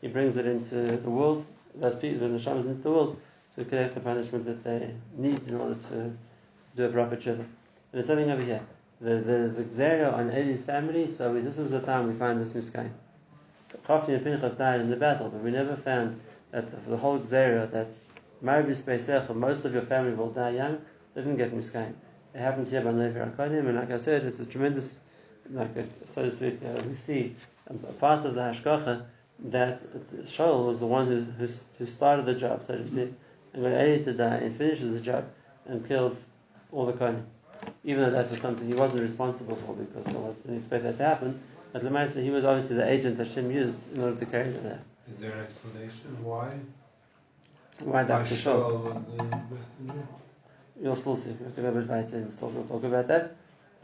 He 0.02 0.08
brings 0.08 0.38
it 0.38 0.46
into 0.46 0.98
the 0.98 1.10
world, 1.10 1.46
those 1.76 1.96
people, 1.96 2.28
the 2.28 2.34
Neshamas 2.34 2.66
into 2.66 2.84
the 2.84 2.92
world, 2.92 3.22
to 3.56 3.66
collect 3.66 3.94
the 3.94 4.00
punishment 4.00 4.46
that 4.46 4.64
they 4.64 4.92
need 5.16 5.48
in 5.48 5.56
order 5.56 5.76
to 5.90 6.12
do 6.76 6.86
a 6.86 6.90
proper 6.90 7.16
tshuva. 7.16 7.40
And 7.40 7.48
there's 7.92 8.08
something 8.08 8.32
over 8.32 8.44
here. 8.44 8.62
The 9.02 9.16
the 9.16 9.54
the 9.56 9.64
Gzera 9.64 10.14
on 10.14 10.32
Eli's 10.32 10.66
family. 10.66 11.12
So 11.12 11.34
we, 11.34 11.42
this 11.42 11.58
is 11.58 11.72
the 11.72 11.82
time 11.82 12.08
we 12.08 12.14
find 12.14 12.40
this 12.40 12.56
miskain. 12.56 12.92
Chafni 13.88 14.16
and 14.16 14.24
Pinchas 14.24 14.54
died 14.54 14.82
in 14.82 14.90
the 14.90 14.96
battle, 14.96 15.30
but 15.30 15.42
we 15.42 15.52
never 15.52 15.76
found 15.76 16.20
that 16.52 16.70
the, 16.88 16.98
whole 16.98 17.20
Gzera 17.20 17.70
that's 17.70 18.02
most 18.44 19.66
of 19.66 19.74
your 19.74 19.84
family 19.84 20.14
will 20.14 20.30
die 20.30 20.52
young, 20.52 20.82
they 21.14 21.22
didn't 21.22 21.38
get 21.38 21.54
miskain. 21.54 21.96
It 22.34 22.40
happens 22.40 22.72
here 22.72 22.82
by 22.82 22.92
Nevi 22.92 23.36
Akonim, 23.36 23.68
and 23.68 23.76
like 23.76 23.92
I 23.92 23.98
said, 23.98 24.24
it's 24.26 24.40
a 24.40 24.46
tremendous, 24.46 25.00
like 25.52 25.70
so 26.06 26.24
to 26.24 26.32
speak, 26.32 26.60
uh, 26.66 26.82
we 26.88 26.96
see 26.96 27.36
a, 27.68 27.74
part 27.74 28.26
of 28.26 28.36
the 28.36 28.42
Hashgacha 28.42 29.06
that 29.46 29.82
Shaul 30.26 30.68
was 30.68 30.80
the 30.80 30.88
one 30.88 31.08
who, 31.08 31.22
who, 31.22 31.48
who 31.78 31.86
started 31.86 32.26
the 32.26 32.34
job, 32.34 32.64
so 32.66 32.76
to 32.76 32.84
speak, 32.84 33.14
and 33.54 33.64
got 33.64 33.72
Eli 33.72 34.04
to 34.04 34.14
die 34.14 34.38
and 34.38 34.56
finishes 34.56 34.94
the 34.94 35.00
job 35.00 35.26
and 35.66 35.88
kills 35.88 36.26
all 36.72 36.86
the 36.86 36.94
Kohanim. 36.94 37.24
Even 37.86 38.04
though 38.04 38.12
that 38.12 38.30
was 38.30 38.42
something 38.42 38.68
he 38.68 38.74
wasn't 38.74 39.02
responsible 39.02 39.56
for 39.56 39.74
because 39.74 40.08
Allah 40.16 40.34
didn't 40.34 40.58
expect 40.58 40.84
that 40.84 40.98
to 40.98 41.04
happen, 41.04 41.42
but 41.72 41.84
Lemaisa, 41.84 42.22
he 42.22 42.30
was 42.30 42.44
obviously 42.46 42.76
the 42.76 42.90
agent 42.90 43.18
Hashem 43.18 43.50
used 43.52 43.94
in 43.94 44.02
order 44.02 44.18
to 44.18 44.26
carry 44.26 44.50
that 44.50 44.74
out. 44.74 44.80
Is 45.10 45.18
there 45.18 45.32
an 45.32 45.40
explanation 45.40 46.24
why? 46.24 46.54
Why 47.80 47.92
Why 47.92 48.04
that's 48.04 48.30
the 48.30 48.36
show? 48.36 48.60
Shaul 48.62 48.96
and 48.96 49.32
the 49.32 49.56
West 49.56 49.72
Indian? 49.80 50.08
You'll 50.82 50.96
still 50.96 51.16
see. 51.16 51.32
We 51.32 51.46
have 51.46 51.56
to 51.56 51.62
go 51.62 51.70
a 51.70 51.72
bit 51.72 51.88
weiter 51.88 52.18
and 52.18 52.40
talk, 52.40 52.54
we'll 52.54 52.64
talk 52.66 52.84
about 52.84 53.08
that. 53.08 53.36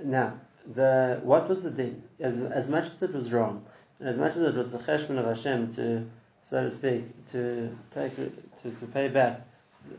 Now, 0.03 0.33
the 0.73 1.19
what 1.23 1.47
was 1.49 1.63
the 1.63 1.71
din? 1.71 2.03
As, 2.19 2.39
as 2.39 2.67
much 2.69 2.85
as 2.85 3.01
it 3.01 3.13
was 3.13 3.31
wrong, 3.31 3.65
and 3.99 4.09
as 4.09 4.17
much 4.17 4.35
as 4.35 4.43
it 4.43 4.55
was 4.55 4.71
the 4.71 4.79
cheshbon 4.79 5.17
of 5.17 5.25
Hashem 5.25 5.73
to, 5.75 6.05
so 6.43 6.63
to 6.63 6.69
speak, 6.69 7.03
to 7.31 7.69
take 7.91 8.15
to, 8.15 8.31
to 8.63 8.85
pay 8.93 9.07
back 9.07 9.41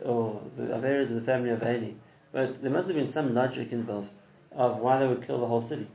or 0.04 0.40
the 0.56 0.64
averas 0.64 1.10
of 1.10 1.14
the 1.14 1.22
family 1.22 1.50
of 1.50 1.62
Eli, 1.62 1.92
but 2.32 2.62
there 2.62 2.70
must 2.70 2.86
have 2.88 2.96
been 2.96 3.08
some 3.08 3.34
logic 3.34 3.72
involved 3.72 4.10
of 4.52 4.78
why 4.78 4.98
they 4.98 5.06
would 5.06 5.26
kill 5.26 5.40
the 5.40 5.46
whole 5.46 5.60
city. 5.60 5.86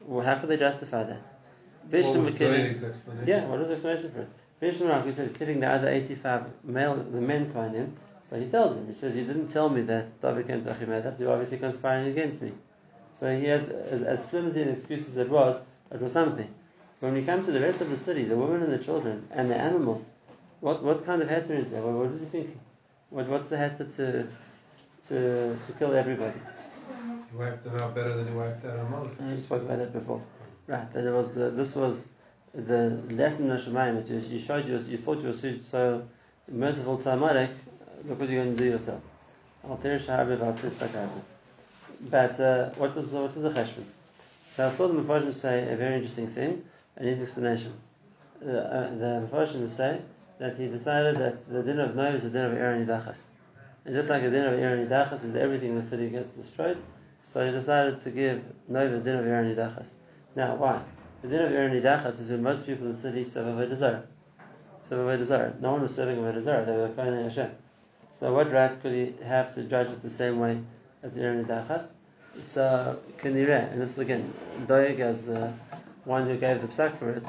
Well, 0.00 0.24
how 0.24 0.36
could 0.38 0.48
they 0.48 0.56
justify 0.56 1.04
that? 1.04 1.22
What 1.90 2.16
was 2.18 2.34
explanation? 2.34 3.26
yeah, 3.26 3.46
what 3.46 3.58
was 3.58 3.68
the 3.68 3.74
explanation 3.74 4.12
for 4.12 4.20
it? 4.22 4.28
Rak, 4.60 5.04
he 5.04 5.12
said, 5.12 5.38
killing 5.38 5.60
the 5.60 5.68
other 5.68 5.88
85 5.88 6.64
male, 6.64 6.96
the 6.96 7.20
men 7.20 7.52
Kohanim. 7.52 7.90
So 8.28 8.38
he 8.38 8.46
tells 8.46 8.76
him, 8.76 8.86
he 8.86 8.94
says, 8.94 9.14
You 9.14 9.24
didn't 9.24 9.48
tell 9.48 9.68
me 9.68 9.82
that 9.82 10.20
David 10.20 10.46
came 10.46 10.64
to 10.64 10.72
Achimelech, 10.72 11.20
you're 11.20 11.32
obviously 11.32 11.58
conspiring 11.58 12.08
against 12.08 12.42
me. 12.42 12.52
So 13.20 13.38
he 13.38 13.46
had, 13.46 13.68
as, 13.70 14.02
as 14.02 14.28
flimsy 14.28 14.62
an 14.62 14.68
excuse 14.70 15.08
as 15.08 15.16
it 15.16 15.28
was, 15.28 15.60
it 15.90 16.00
was 16.00 16.12
something. 16.12 16.52
When 17.00 17.14
we 17.14 17.22
come 17.22 17.44
to 17.44 17.52
the 17.52 17.60
rest 17.60 17.80
of 17.80 17.90
the 17.90 17.96
city, 17.96 18.24
the 18.24 18.36
women 18.36 18.62
and 18.62 18.72
the 18.72 18.82
children 18.82 19.28
and 19.30 19.50
the 19.50 19.56
animals, 19.56 20.06
What 20.60 20.82
what 20.82 21.04
kind 21.04 21.22
of 21.22 21.28
heter 21.28 21.50
is 21.50 21.70
there? 21.70 21.82
What, 21.82 21.94
what 21.94 22.10
is 22.14 22.20
he 22.20 22.26
thinking? 22.26 22.60
What 23.10 23.28
what's 23.28 23.48
the 23.48 23.56
heter 23.56 23.94
to 23.96 24.26
to 25.08 25.56
to 25.66 25.72
kill 25.78 25.94
everybody? 25.94 26.38
He 27.30 27.36
wiped 27.36 27.64
them 27.64 27.76
out 27.76 27.94
better 27.94 28.16
than 28.16 28.28
he 28.28 28.34
wiped 28.34 28.64
out 28.64 28.78
Amalek. 28.78 29.12
I 29.20 29.34
just 29.34 29.44
spoke 29.44 29.62
about 29.62 29.78
that 29.78 29.92
before. 29.92 30.22
Right. 30.66 30.90
That 30.92 31.04
it 31.04 31.12
was 31.12 31.36
uh, 31.36 31.50
this 31.50 31.76
was 31.76 32.08
the 32.56 33.02
lesson 33.10 33.50
of 33.50 33.60
Shemayim. 33.60 33.96
that 33.96 34.08
You, 34.08 34.18
you 34.18 34.38
showed 34.38 34.66
you 34.66 34.78
you 34.78 34.98
thought 34.98 35.18
you 35.18 35.28
were 35.28 35.62
so, 35.62 36.02
merciful 36.48 36.96
to 36.98 37.12
Amalek. 37.12 37.50
Look 38.04 38.20
what 38.20 38.28
you're 38.28 38.44
going 38.44 38.56
to 38.56 38.64
do 38.64 38.70
yourself. 38.70 39.02
But 42.10 42.40
uh, 42.40 42.70
what 42.76 42.94
was 42.96 43.10
what 43.10 43.34
was 43.34 43.42
the 43.42 43.50
cheshbon? 43.50 43.84
So 44.50 44.66
I 44.66 44.70
saw 44.70 44.88
the 44.88 44.94
Mefarshim 44.94 45.34
say 45.34 45.70
a 45.70 45.76
very 45.76 45.96
interesting 45.96 46.28
thing, 46.28 46.64
an 46.96 47.08
easy 47.08 47.22
explanation. 47.22 47.72
Uh, 48.44 48.50
uh, 48.50 48.90
the 48.90 49.28
Mefarshim 49.28 49.68
say 49.68 50.00
that 50.38 50.56
he 50.56 50.68
decided 50.68 51.18
that 51.18 51.46
the 51.46 51.62
din 51.62 51.80
of 51.80 51.96
Nov 51.96 52.14
is 52.14 52.22
the 52.22 52.30
din 52.30 52.44
of 52.44 52.52
Ir 52.52 52.58
HaNidachas. 52.58 53.18
And 53.84 53.94
just 53.94 54.08
like 54.08 54.22
the 54.22 54.30
din 54.30 54.44
of 54.44 54.54
Ir 54.54 54.76
HaNidachas 54.76 55.24
is 55.24 55.34
everything 55.34 55.70
in 55.70 55.76
the 55.76 55.82
city 55.82 56.08
gets 56.10 56.30
destroyed, 56.30 56.78
so 57.22 57.44
he 57.44 57.52
decided 57.52 58.00
to 58.02 58.10
give 58.10 58.42
Nov 58.68 58.92
the 58.92 58.98
din 59.00 59.16
of 59.16 59.26
Ir 59.26 59.42
HaNidachas. 59.42 59.88
Now, 60.34 60.54
why? 60.56 60.82
The 61.22 61.28
din 61.28 61.40
of 61.40 61.52
Ir 61.52 61.70
HaNidachas 61.70 62.20
is 62.20 62.28
when 62.28 62.42
most 62.42 62.66
people 62.66 62.86
in 62.86 62.92
the 62.92 62.96
city 62.96 63.24
serve 63.24 63.46
Avodah 63.46 63.74
Zarah. 63.74 64.02
Serve 64.88 65.06
Avodah 65.06 65.24
Zarah. 65.24 65.54
No 65.60 65.72
one 65.72 65.82
was 65.82 65.94
serving 65.94 66.18
Avodah 66.18 66.42
Zarah, 66.42 66.64
they 66.66 66.76
were 66.76 66.90
Kohen 66.90 67.22
Hashem. 67.22 67.50
So 68.10 68.34
what 68.34 68.52
right 68.52 68.80
could 68.82 68.92
he 68.92 69.14
have 69.24 69.54
to 69.54 69.62
judge 69.64 69.88
it 69.88 70.02
the 70.02 70.10
same 70.10 70.38
way 70.38 70.60
as 71.02 71.14
the 71.14 71.22
Ir 71.22 71.42
HaNidachas? 71.42 71.88
So, 72.42 72.98
Kanireh, 73.18 73.72
and 73.72 73.80
this 73.80 73.92
is 73.92 73.98
again, 73.98 74.32
Doeg 74.66 75.00
as 75.00 75.24
the 75.24 75.54
one 76.04 76.26
who 76.26 76.36
gave 76.36 76.60
the 76.60 76.68
psak 76.68 76.98
for 76.98 77.10
it, 77.10 77.24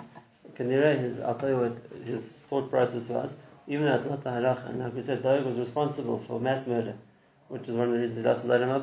Kanireh, 0.58 1.00
his, 1.00 1.21
I'll 1.21 1.36
tell 1.36 1.50
you 1.50 1.58
what 1.58 1.78
his 2.06 2.23
thought 2.50 2.69
process 2.69 3.08
was, 3.08 3.38
even 3.67 3.86
though 3.86 3.95
it's 3.95 4.06
not 4.06 4.21
the 4.23 4.32
halacha, 4.32 4.69
and 4.69 4.80
like 4.80 4.93
we 4.93 5.02
said, 5.02 5.23
Doeg 5.23 5.45
was 5.45 5.58
responsible 5.58 6.19
for 6.28 6.41
mass 6.41 6.67
murder, 6.67 6.93
which 7.47 7.69
is 7.69 7.76
one 7.76 7.88
of 7.88 7.93
the 7.93 8.00
reasons 8.00 8.19
he 8.19 8.28
lost 8.28 8.41
his 8.41 8.52
Adam. 8.52 8.82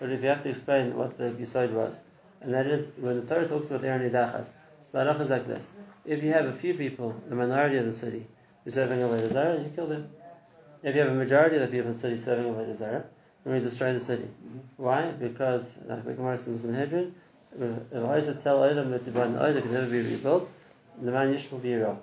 But 0.00 0.10
if 0.10 0.20
you 0.20 0.28
have 0.28 0.42
to 0.42 0.50
explain 0.50 0.96
what 0.96 1.16
the 1.16 1.30
Yisod 1.30 1.70
was, 1.70 2.00
and 2.42 2.54
that 2.54 2.66
is 2.66 2.92
when 2.98 3.20
the 3.20 3.34
Torah 3.34 3.48
talks 3.48 3.70
about 3.70 3.84
Ir 3.84 3.98
HaNidachas, 3.98 4.46
so 4.46 4.52
the 4.92 4.98
halacha 4.98 5.20
is 5.20 5.30
like 5.30 5.46
this. 5.46 5.72
If 6.04 6.22
you 6.22 6.32
have 6.32 6.46
a 6.46 6.52
few 6.52 6.74
people, 6.74 7.14
the 7.28 7.34
minority 7.34 7.76
of 7.76 7.86
the 7.86 7.92
city, 7.92 8.26
who's 8.64 8.74
serving 8.74 8.98
Avodah 8.98 9.32
Zarah, 9.32 9.60
you 9.60 9.70
kill 9.74 9.86
them. 9.86 10.08
If 10.82 10.94
you 10.94 11.00
have 11.02 11.10
a 11.10 11.14
majority 11.14 11.56
of 11.56 11.62
the 11.62 11.68
people 11.68 11.88
in 11.88 11.92
the 11.92 11.98
city 11.98 12.16
serving 12.18 12.52
Avodah 12.52 12.74
Zarah, 12.74 13.04
then 13.44 13.54
we 13.54 13.60
destroy 13.60 13.92
the 13.92 14.00
city. 14.00 14.28
Why? 14.76 15.10
Because, 15.12 15.76
like 15.86 16.04
the 16.04 16.14
Gemara 16.14 16.38
says 16.38 16.64
in 16.64 16.74
Hedron, 16.74 17.12
if 17.54 18.42
tell 18.42 18.60
Odom 18.60 18.90
that 18.90 19.04
Tiban 19.04 19.38
Odom 19.38 19.62
can 19.62 19.72
never 19.72 19.86
be 19.86 20.00
rebuilt, 20.00 20.50
the 21.00 21.10
man 21.10 21.34
Yish 21.34 21.50
will 21.50 21.58
be 21.58 21.74
Rob. 21.74 22.00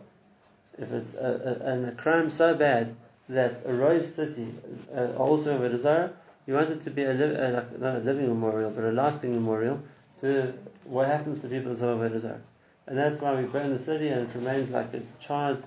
If 0.78 0.92
it's 0.92 1.14
a, 1.16 1.62
a, 1.66 1.88
a 1.90 1.92
crime 1.94 2.30
so 2.30 2.56
bad 2.56 2.96
that 3.30 3.66
a 3.66 3.74
Rove 3.74 4.08
city, 4.08 4.48
uh, 4.96 5.14
also 5.18 5.62
a 5.62 5.70
desire, 5.70 6.12
you 6.46 6.54
want 6.54 6.70
it 6.70 6.82
to 6.82 6.92
be 6.92 7.04
a, 7.04 7.14
li- 7.14 7.36
a, 7.36 7.66
not 7.80 7.96
a 7.98 8.00
living 8.00 8.28
memorial, 8.28 8.72
but 8.72 8.84
a 8.84 8.92
lasting 8.92 9.34
memorial 9.34 9.82
to 10.22 10.54
what 10.84 11.08
happens 11.08 11.42
to 11.42 11.48
people 11.48 11.72
of 11.72 12.02
a 12.02 12.10
desire. 12.10 12.42
And 12.88 12.98
that's 12.98 13.22
why 13.22 13.36
we 13.36 13.44
burn 13.48 13.72
the 13.72 13.80
city 13.80 14.10
and 14.10 14.30
it 14.30 14.36
remains 14.36 14.72
like 14.72 14.94
a 14.94 15.02
charred 15.20 15.64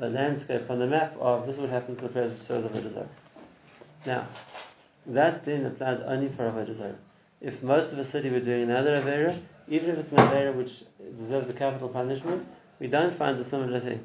uh, 0.00 0.06
landscape 0.06 0.70
on 0.70 0.78
the 0.78 0.86
map 0.86 1.16
of 1.18 1.46
this 1.46 1.56
is 1.56 1.62
what 1.62 1.70
happens 1.70 1.98
to 1.98 2.04
the 2.04 2.12
presence 2.12 2.48
of 2.50 2.74
a 2.74 2.80
desire. 2.80 3.08
Now, 4.06 4.26
that 5.06 5.44
din 5.44 5.66
applies 5.66 6.00
only 6.00 6.28
for 6.28 6.50
Avodah 6.50 6.74
Zarah. 6.74 6.94
If 7.40 7.62
most 7.62 7.90
of 7.90 7.96
the 7.96 8.04
city 8.04 8.30
were 8.30 8.40
doing 8.40 8.64
another 8.64 9.00
Avera, 9.00 9.38
even 9.68 9.90
if 9.90 9.98
it's 9.98 10.12
an 10.12 10.18
Avera 10.18 10.54
which 10.54 10.84
deserves 11.16 11.48
a 11.48 11.52
capital 11.52 11.88
punishment, 11.88 12.46
we 12.78 12.88
don't 12.88 13.14
find 13.14 13.38
a 13.38 13.44
similar 13.44 13.80
thing. 13.80 14.04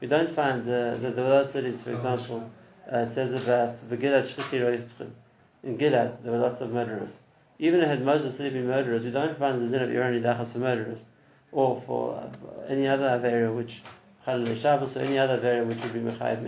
We 0.00 0.08
don't 0.08 0.30
find 0.30 0.62
uh, 0.62 0.96
that 0.96 1.16
there 1.16 1.44
cities, 1.44 1.82
for 1.82 1.92
example, 1.92 2.50
uh, 2.92 2.98
it 2.98 3.10
says 3.10 3.32
about 3.32 3.76
the 3.88 3.96
Gilad 3.96 4.24
Roitzchim. 4.24 5.10
In 5.62 5.78
Gilad, 5.78 6.22
there 6.22 6.32
were 6.32 6.38
lots 6.38 6.60
of 6.60 6.72
murderers. 6.72 7.18
Even 7.62 7.80
had 7.80 8.04
the 8.04 8.28
city 8.28 8.50
been 8.50 8.66
murderers, 8.66 9.04
we 9.04 9.12
don't 9.12 9.38
find 9.38 9.62
the 9.62 9.68
din 9.70 9.82
of 9.84 9.94
Ir 9.94 10.02
HaNidachas 10.02 10.48
for 10.48 10.58
murderers, 10.58 11.04
or 11.52 11.80
for 11.86 12.16
uh, 12.16 12.28
any 12.68 12.88
other 12.88 13.06
area 13.24 13.52
which 13.52 13.82
Chalal 14.26 14.58
Shabbos 14.58 14.96
or 14.96 15.02
any 15.02 15.16
other 15.16 15.40
area 15.40 15.62
which 15.62 15.80
would 15.80 15.92
be 15.92 16.00
Mechayev 16.00 16.42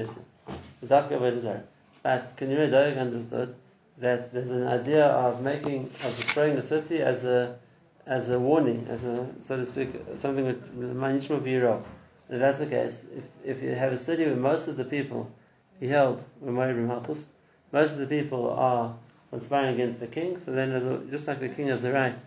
Zarah. 0.85 1.63
But 2.03 2.37
Kanireh 2.37 2.69
Doeg 2.69 2.99
understood 2.99 3.55
that 3.99 4.33
there's 4.33 4.51
an 4.51 4.67
idea 4.67 5.07
of 5.07 5.41
making 5.41 5.85
of 6.05 6.17
destroying 6.17 6.57
the 6.57 6.63
city 6.63 7.01
as 7.01 7.25
a 7.25 7.61
as 8.07 8.31
a 8.31 8.41
warning, 8.41 8.85
as 8.91 9.05
a 9.05 9.29
so 9.47 9.57
to 9.57 9.65
speak, 9.65 9.91
something 10.17 10.47
that 10.47 10.77
manishma 10.77 11.41
biro. 11.41 11.81
If 12.29 12.41
that's 12.41 12.59
the 12.59 12.67
case, 12.67 13.07
if, 13.17 13.57
if 13.57 13.63
you 13.63 13.71
have 13.77 13.93
a 13.93 13.99
city 13.99 14.25
where 14.27 14.35
most 14.35 14.67
of 14.67 14.77
the 14.77 14.85
people 14.85 15.31
he 15.79 15.87
held 15.87 16.27
most 16.43 17.93
of 17.93 17.99
the 17.99 18.07
people 18.09 18.51
are 18.51 18.97
conspiring 19.35 19.75
against 19.75 19.99
the 19.99 20.07
king, 20.07 20.39
so 20.39 20.53
then 20.53 20.71
a, 20.71 20.99
just 21.11 21.27
like 21.27 21.41
the 21.41 21.49
king 21.49 21.67
has 21.67 21.83
the 21.83 21.93
right 21.93 22.19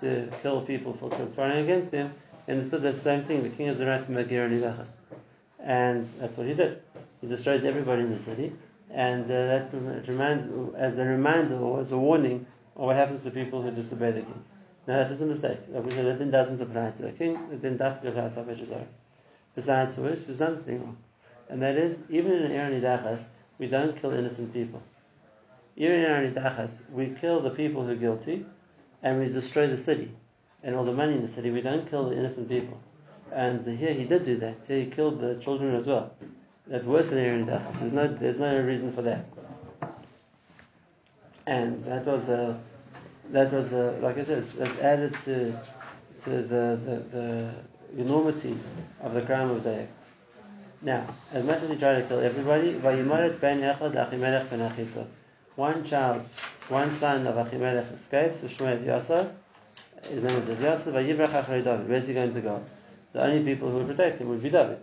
to 0.00 0.28
kill 0.42 0.60
people 0.62 0.92
for 0.92 1.08
conspiring 1.08 1.62
against 1.62 1.92
him, 1.92 2.12
he 2.44 2.52
understood 2.52 2.82
that 2.82 2.96
same 2.96 3.22
thing, 3.24 3.44
the 3.44 3.50
king 3.50 3.68
has 3.68 3.78
the 3.78 3.86
right 3.86 4.04
to 4.04 4.10
make 4.10 4.28
Ir 4.28 4.48
HaNidachas. 4.48 4.92
And 5.60 6.04
that's 6.18 6.36
what 6.36 6.48
he 6.48 6.54
did. 6.54 6.82
He 7.20 7.28
destroys 7.28 7.64
everybody 7.64 8.02
in 8.02 8.10
the 8.10 8.18
city, 8.18 8.52
and 8.90 9.24
uh, 9.24 9.28
that 9.28 10.04
remind, 10.08 10.74
as 10.74 10.98
a 10.98 11.04
reminder 11.04 11.56
or 11.56 11.80
as 11.80 11.92
a 11.92 11.98
warning 11.98 12.46
of 12.74 12.82
what 12.86 12.96
happens 12.96 13.22
to 13.22 13.30
people 13.30 13.62
who 13.62 13.70
disobey 13.70 14.10
the 14.10 14.22
king. 14.22 14.44
Now 14.88 14.96
that 14.96 15.10
was 15.10 15.22
a 15.22 15.26
mistake. 15.26 15.60
Like 15.68 15.84
we 15.84 15.92
said, 15.92 16.06
that 16.06 16.18
then 16.18 16.32
doesn't 16.32 16.60
apply 16.60 16.90
to 16.98 17.08
a 17.08 17.12
king, 17.12 17.36
it 17.52 17.62
then 17.62 17.76
definitely 17.76 18.10
applies 18.10 18.34
to 18.34 18.42
Avodah 18.42 18.66
Zarah. 18.66 18.86
Besides 19.54 19.96
which, 19.98 20.26
there's 20.26 20.40
another 20.40 20.62
thing 20.62 20.80
wrong. 20.82 20.96
And 21.48 21.62
that 21.62 21.76
is, 21.76 22.00
even 22.10 22.32
in 22.32 22.50
Ir 22.50 22.80
HaNidachas, 22.80 23.28
we 23.58 23.68
don't 23.68 24.00
kill 24.00 24.12
innocent 24.12 24.52
people. 24.52 24.82
Even 24.82 24.82
in 24.82 24.82
Ir 24.82 24.82
HaNidachas, 24.82 25.65
we 25.76 27.14
kill 27.20 27.40
the 27.40 27.50
people 27.50 27.84
who 27.84 27.90
are 27.90 27.96
guilty, 27.96 28.46
and 29.02 29.20
we 29.20 29.28
destroy 29.28 29.66
the 29.66 29.76
city, 29.76 30.10
and 30.62 30.74
all 30.74 30.84
the 30.84 30.92
money 30.92 31.14
in 31.14 31.22
the 31.22 31.28
city. 31.28 31.50
We 31.50 31.60
don't 31.60 31.88
kill 31.88 32.08
the 32.08 32.16
innocent 32.16 32.48
people. 32.48 32.80
And 33.32 33.66
here 33.66 33.92
he 33.92 34.04
did 34.04 34.24
do 34.24 34.36
that. 34.36 34.64
Here 34.66 34.80
he 34.80 34.86
killed 34.86 35.20
the 35.20 35.34
children 35.36 35.74
as 35.74 35.86
well. 35.86 36.14
That's 36.66 36.84
worse 36.84 37.10
than 37.10 37.18
Ir 37.18 37.44
HaNidachas. 37.44 37.80
There's 37.80 37.92
no, 37.92 38.08
there's 38.08 38.38
no 38.38 38.60
reason 38.60 38.92
for 38.92 39.02
that. 39.02 39.26
And 41.46 41.82
that 41.84 42.06
was 42.06 42.28
a, 42.28 42.58
that 43.30 43.52
was 43.52 43.72
a, 43.72 43.98
like 44.00 44.18
I 44.18 44.24
said, 44.24 44.46
it 44.58 44.78
added 44.80 45.14
to, 45.24 45.52
to 46.24 46.30
the, 46.30 46.78
the, 46.84 47.04
the 47.12 47.54
enormity 48.00 48.56
of 49.02 49.14
the 49.14 49.22
crime 49.22 49.50
of 49.50 49.62
Doeg. 49.62 49.86
Now, 50.82 51.06
as 51.32 51.44
much 51.44 51.62
as 51.62 51.70
he 51.70 51.76
tried 51.76 52.02
to 52.02 52.08
kill 52.08 52.20
everybody, 52.20 52.72
One 55.56 55.84
child, 55.84 56.22
one 56.68 56.94
son 56.94 57.26
of 57.26 57.34
Achimelech 57.34 57.94
escapes, 57.94 58.40
Shmuel 58.40 58.84
Yasar. 58.84 59.32
His 60.02 60.22
name 60.22 60.36
is. 60.36 60.82
Vayibrach 60.84 61.88
Where's 61.88 62.06
he 62.06 62.12
going 62.12 62.34
to 62.34 62.40
go? 62.42 62.62
The 63.14 63.22
only 63.24 63.42
people 63.42 63.70
who 63.70 63.78
would 63.78 63.86
protect 63.86 64.20
him 64.20 64.28
would 64.28 64.42
be 64.42 64.50
David. 64.50 64.78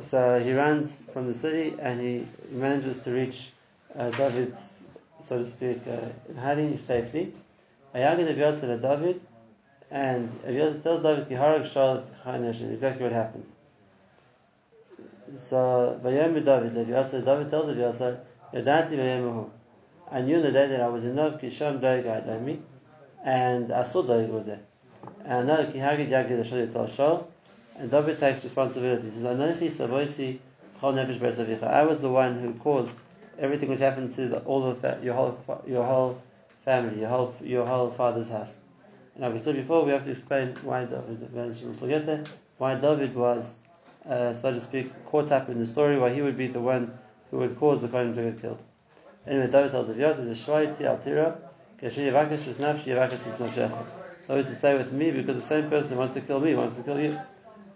So 0.00 0.38
he 0.38 0.52
runs 0.52 1.02
from 1.14 1.26
the 1.26 1.32
city 1.32 1.74
and 1.78 1.98
he 1.98 2.26
manages 2.50 3.00
to 3.04 3.10
reach 3.10 3.52
uh, 3.98 4.10
David's, 4.10 4.74
so 5.24 5.38
to 5.38 5.46
speak, 5.46 5.80
uh, 5.88 5.96
in 6.28 6.36
hiding 6.36 6.78
safely. 6.86 7.32
Ayagid 7.94 8.36
Avyasar 8.36 8.60
to 8.60 8.76
David, 8.76 9.20
and 9.90 10.28
Yasar 10.44 10.82
tells 10.82 11.02
David, 11.02 11.32
exactly 12.72 13.02
what 13.02 13.12
happened. 13.12 13.46
So 15.34 15.98
David, 16.02 16.44
David 16.44 17.50
tells 17.50 17.66
Yasar, 17.66 18.18
Yadati 18.52 18.90
Vayomahu. 18.90 19.50
I 20.10 20.20
knew 20.20 20.40
the 20.40 20.52
day 20.52 20.68
that 20.68 20.80
I 20.80 20.88
was 20.88 21.04
in 21.04 21.16
Nov, 21.16 21.40
Kisham 21.40 21.80
Doeg 21.80 22.42
me, 22.42 22.60
and 23.24 23.72
I 23.72 23.82
saw 23.82 24.02
Doeg 24.02 24.28
was 24.30 24.46
there. 24.46 24.60
And 25.24 25.50
I 25.50 25.64
know 25.64 25.70
Kihagid 25.70 26.08
Yagid 26.08 26.44
Ashali 26.44 26.72
Tal 26.72 26.86
Shal, 26.86 27.28
and 27.76 27.90
David 27.90 28.20
takes 28.20 28.44
responsibility. 28.44 29.10
He 29.10 29.20
says. 29.20 29.26
I 31.62 31.82
was 31.82 32.00
the 32.02 32.10
one 32.10 32.38
who 32.38 32.54
caused 32.54 32.92
everything 33.38 33.68
which 33.68 33.80
happened 33.80 34.14
to 34.14 34.28
the, 34.28 34.38
all 34.44 34.64
of 34.64 34.84
your 35.02 35.14
whole 35.14 35.38
your 35.66 35.84
whole 35.84 36.22
family, 36.64 37.00
your 37.00 37.08
whole 37.08 37.34
your 37.42 37.66
whole 37.66 37.90
father's 37.90 38.30
house. 38.30 38.58
Now 39.18 39.30
we 39.30 39.38
said 39.40 39.56
before, 39.56 39.84
we 39.84 39.92
have 39.92 40.04
to 40.04 40.12
explain 40.12 40.54
why 40.62 40.84
David. 40.84 41.28
We'll. 41.32 42.24
Why 42.58 42.74
David 42.76 43.14
was, 43.14 43.56
uh, 44.08 44.34
so 44.34 44.52
to 44.52 44.60
speak, 44.60 44.92
caught 45.06 45.32
up 45.32 45.48
in 45.48 45.58
the 45.58 45.66
story. 45.66 45.98
Why 45.98 46.14
he 46.14 46.22
would 46.22 46.38
be 46.38 46.46
the 46.46 46.60
one 46.60 46.96
who 47.30 47.38
would 47.38 47.58
cause 47.58 47.82
the 47.82 47.88
Kohen 47.88 48.14
to 48.14 48.22
get 48.22 48.40
killed. 48.40 48.62
Anyway, 49.26 49.48
David 49.48 49.72
tells 49.72 49.88
of 49.88 49.98
Yosef, 49.98 50.24
"Shvaiti 50.24 50.82
al 50.82 50.98
tira, 50.98 51.36
kasher 51.80 52.12
yavakesh 52.12 52.46
is 52.46 52.58
nafshi 52.58 52.86
yavakesh 52.86 53.26
is 53.26 53.34
nafshecha." 53.40 53.84
So 54.26 54.42
to 54.42 54.54
stay 54.54 54.76
with 54.76 54.92
me 54.92 55.10
because 55.10 55.36
the 55.36 55.48
same 55.48 55.68
person 55.68 55.90
who 55.90 55.96
wants 55.96 56.14
to 56.14 56.20
kill 56.20 56.40
me 56.40 56.54
wants 56.54 56.76
to 56.76 56.82
kill 56.82 57.00
you. 57.00 57.18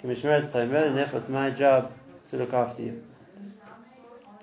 Kimishmeret 0.03 0.51
Taimer, 0.51 0.87
and 0.87 0.97
therefore 0.97 1.21
it's 1.21 1.29
my 1.29 1.51
job 1.51 1.93
to 2.31 2.37
look 2.37 2.53
after 2.53 2.83
you. 2.83 3.03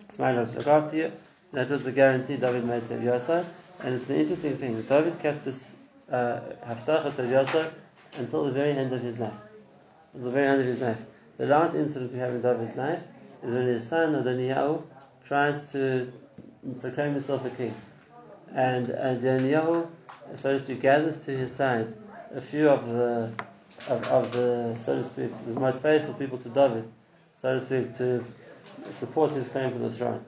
It's 0.09 0.19
my 0.19 0.33
job 0.33 0.49
to 0.51 0.57
look 0.57 0.67
after 0.67 0.97
you. 0.97 1.11
That 1.53 1.69
was 1.69 1.83
the 1.83 1.91
guarantee 1.91 2.37
David 2.37 2.65
made 2.65 2.87
to 2.89 3.01
Yosef, 3.01 3.45
and 3.83 3.95
it's 3.95 4.09
an 4.09 4.17
interesting 4.17 4.57
thing. 4.57 4.81
David 4.83 5.19
kept 5.19 5.45
this 5.45 5.65
uh, 6.11 6.39
haftachat 6.65 7.15
to 7.15 7.27
Yosef 7.27 7.73
until 8.17 8.45
the 8.45 8.51
very 8.51 8.71
end 8.71 8.93
of 8.93 9.01
his 9.01 9.17
life. 9.17 9.33
Until 10.13 10.31
the 10.31 10.35
very 10.35 10.47
end 10.47 10.61
of 10.61 10.67
his 10.67 10.79
life. 10.79 10.99
The 11.37 11.45
last 11.45 11.75
incident 11.75 12.13
we 12.13 12.19
have 12.19 12.33
in 12.33 12.41
David's 12.41 12.75
life 12.75 13.01
is 13.43 13.53
when 13.53 13.67
his 13.67 13.87
son 13.87 14.13
Adoniyahu 14.13 14.81
tries 15.25 15.71
to 15.71 16.11
proclaim 16.75 17.13
himself 17.13 17.45
a 17.45 17.49
king, 17.49 17.73
and 18.53 18.89
and 18.89 19.21
Adoniyahu, 19.21 19.87
so 20.35 20.57
to 20.57 20.75
gathers 20.75 21.25
to 21.25 21.37
his 21.37 21.55
side 21.55 21.93
a 22.35 22.41
few 22.41 22.69
of 22.69 22.87
the 22.87 23.31
of, 23.89 24.07
of 24.07 24.31
the 24.33 24.75
so 24.77 24.95
to 24.95 25.03
speak 25.03 25.31
the 25.45 25.59
most 25.59 25.81
faithful 25.81 26.13
people 26.15 26.37
to 26.37 26.49
David, 26.49 26.89
so 27.41 27.53
to 27.53 27.59
speak, 27.59 27.95
to 27.95 28.23
support 28.91 29.31
his 29.31 29.47
claim 29.47 29.71
for 29.71 29.79
the 29.79 29.89
throne. 29.89 30.23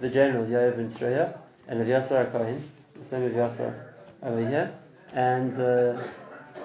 The 0.00 0.08
general 0.08 0.46
Yoav 0.46 0.76
ben 0.76 0.86
Sreya 0.86 1.38
and 1.68 1.80
Avyasar 1.80 2.32
Kohen, 2.32 2.62
the 2.98 3.04
same 3.04 3.30
Avyasar 3.30 3.74
over 4.22 4.48
here, 4.48 4.72
and 5.12 5.52
uh, 5.60 6.02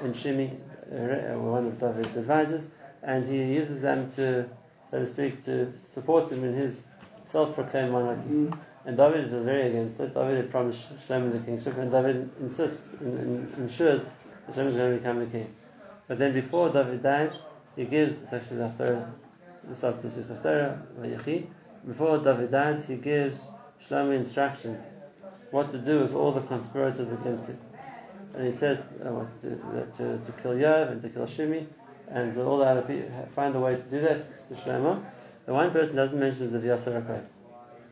and 0.02 0.14
Shimi, 0.14 0.52
uh, 0.92 1.38
one 1.40 1.68
of 1.68 1.80
David's 1.80 2.16
advisors, 2.16 2.70
and 3.04 3.28
he 3.28 3.44
uses 3.54 3.82
them 3.82 4.12
to, 4.12 4.50
so 4.90 5.00
to 5.00 5.06
speak, 5.06 5.44
to 5.46 5.74
support 5.78 6.32
him 6.32 6.44
in 6.44 6.54
his 6.54 6.86
self-proclaimed 7.32 7.92
monarchy. 7.92 8.52
And 8.88 8.96
David 8.96 9.26
is 9.34 9.44
very 9.44 9.68
against 9.68 10.00
it. 10.00 10.14
David 10.14 10.50
promised 10.50 10.98
Shlomo 11.06 11.34
the 11.34 11.40
kingship, 11.40 11.78
and 11.78 11.92
David 11.92 12.30
insists, 12.40 12.80
in, 13.02 13.18
in, 13.18 13.54
ensures 13.58 14.06
that 14.06 14.56
Shlomo 14.56 14.68
is 14.68 14.78
going 14.78 14.92
to 14.94 14.98
become 14.98 15.20
the 15.20 15.26
king. 15.26 15.54
But 16.08 16.20
then 16.20 16.32
before 16.32 16.70
David 16.70 17.04
dies, 17.04 17.38
he 17.76 17.84
gives, 17.84 18.24
it's 18.24 18.32
actually 18.32 18.60
teaches 18.60 20.32
Haftarah, 20.32 20.82
Vayechi. 21.02 21.48
Before 21.86 22.18
David 22.20 22.50
dies, 22.52 22.88
he 22.88 22.96
gives 22.96 23.50
Shlomo 23.86 24.16
instructions 24.16 24.86
what 25.52 25.70
to 25.72 25.80
do 25.80 26.00
with 26.00 26.14
all 26.16 26.32
the 26.32 26.42
conspirators 26.42 27.12
against 27.12 27.48
him. 27.48 27.60
And 28.36 28.46
he 28.46 28.54
says 28.54 28.94
uh, 29.04 29.26
to, 29.42 29.50
to, 29.98 30.18
to 30.18 30.32
kill 30.42 30.54
Yoav 30.54 30.94
and 30.94 31.02
to 31.02 31.10
kill 31.10 31.26
Shimi 31.26 31.66
and 32.08 32.38
all 32.38 32.60
the 32.60 32.66
other 32.66 32.84
people, 32.84 33.10
find 33.36 33.54
a 33.54 33.60
way 33.60 33.76
to 33.76 33.84
do 33.84 34.00
that 34.00 34.48
to 34.48 34.56
Shlomo. 34.56 35.04
The 35.46 35.54
one 35.54 35.72
person 35.72 35.98
doesn't 35.98 36.18
mention 36.18 36.46
is 36.46 36.54
Avyasar. 36.54 37.26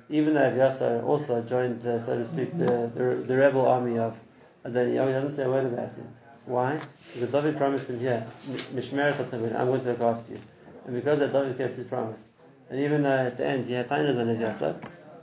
Even 0.09 0.35
though 0.35 0.41
Avyasar 0.41 1.03
also 1.03 1.41
joined, 1.41 1.81
so 1.81 2.17
to 2.17 2.25
speak, 2.25 2.57
the, 2.57 2.91
the, 2.93 3.23
the 3.27 3.35
rebel 3.35 3.65
army 3.65 3.97
of 3.97 4.15
Adoniyahu, 4.63 5.07
he 5.07 5.13
doesn't 5.13 5.31
say 5.31 5.43
a 5.43 5.49
word 5.49 5.65
about 5.65 5.93
him. 5.95 6.07
Why? 6.45 6.79
Because 7.13 7.31
David 7.31 7.57
promised 7.57 7.87
him 7.89 7.99
here, 7.99 8.25
Mishmeret 8.73 9.13
HaTavin, 9.13 9.59
I'm 9.59 9.67
going 9.67 9.81
to 9.81 9.89
look 9.89 10.01
after 10.01 10.33
you. 10.33 10.39
And 10.85 10.95
because 10.95 11.17
that 11.19 11.33
David 11.33 11.57
kept 11.57 11.73
his 11.73 11.87
promise. 11.87 12.27
And 12.69 12.79
even 12.79 13.01
though 13.01 13.09
at 13.09 13.37
the 13.37 13.45
end 13.45 13.65
he 13.65 13.73
had 13.73 13.89
kindness 13.89 14.17
on 14.17 14.27
Avyasar, 14.27 14.75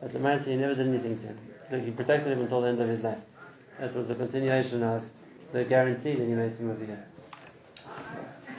at 0.02 0.12
the 0.12 0.18
moment 0.18 0.44
he 0.44 0.56
never 0.56 0.74
did 0.74 0.88
anything 0.88 1.18
to 1.20 1.26
him. 1.28 1.84
He 1.84 1.90
protected 1.92 2.32
him 2.32 2.40
until 2.42 2.60
the 2.60 2.68
end 2.68 2.80
of 2.80 2.88
his 2.88 3.02
life. 3.02 3.18
That 3.78 3.94
was 3.94 4.10
a 4.10 4.16
continuation 4.16 4.82
of 4.82 5.04
the 5.52 5.64
guarantee 5.64 6.14
that 6.14 6.24
he 6.24 6.34
made 6.34 6.56
to 6.56 6.62
him 6.62 6.70
over 6.72 6.84
here. 6.84 7.06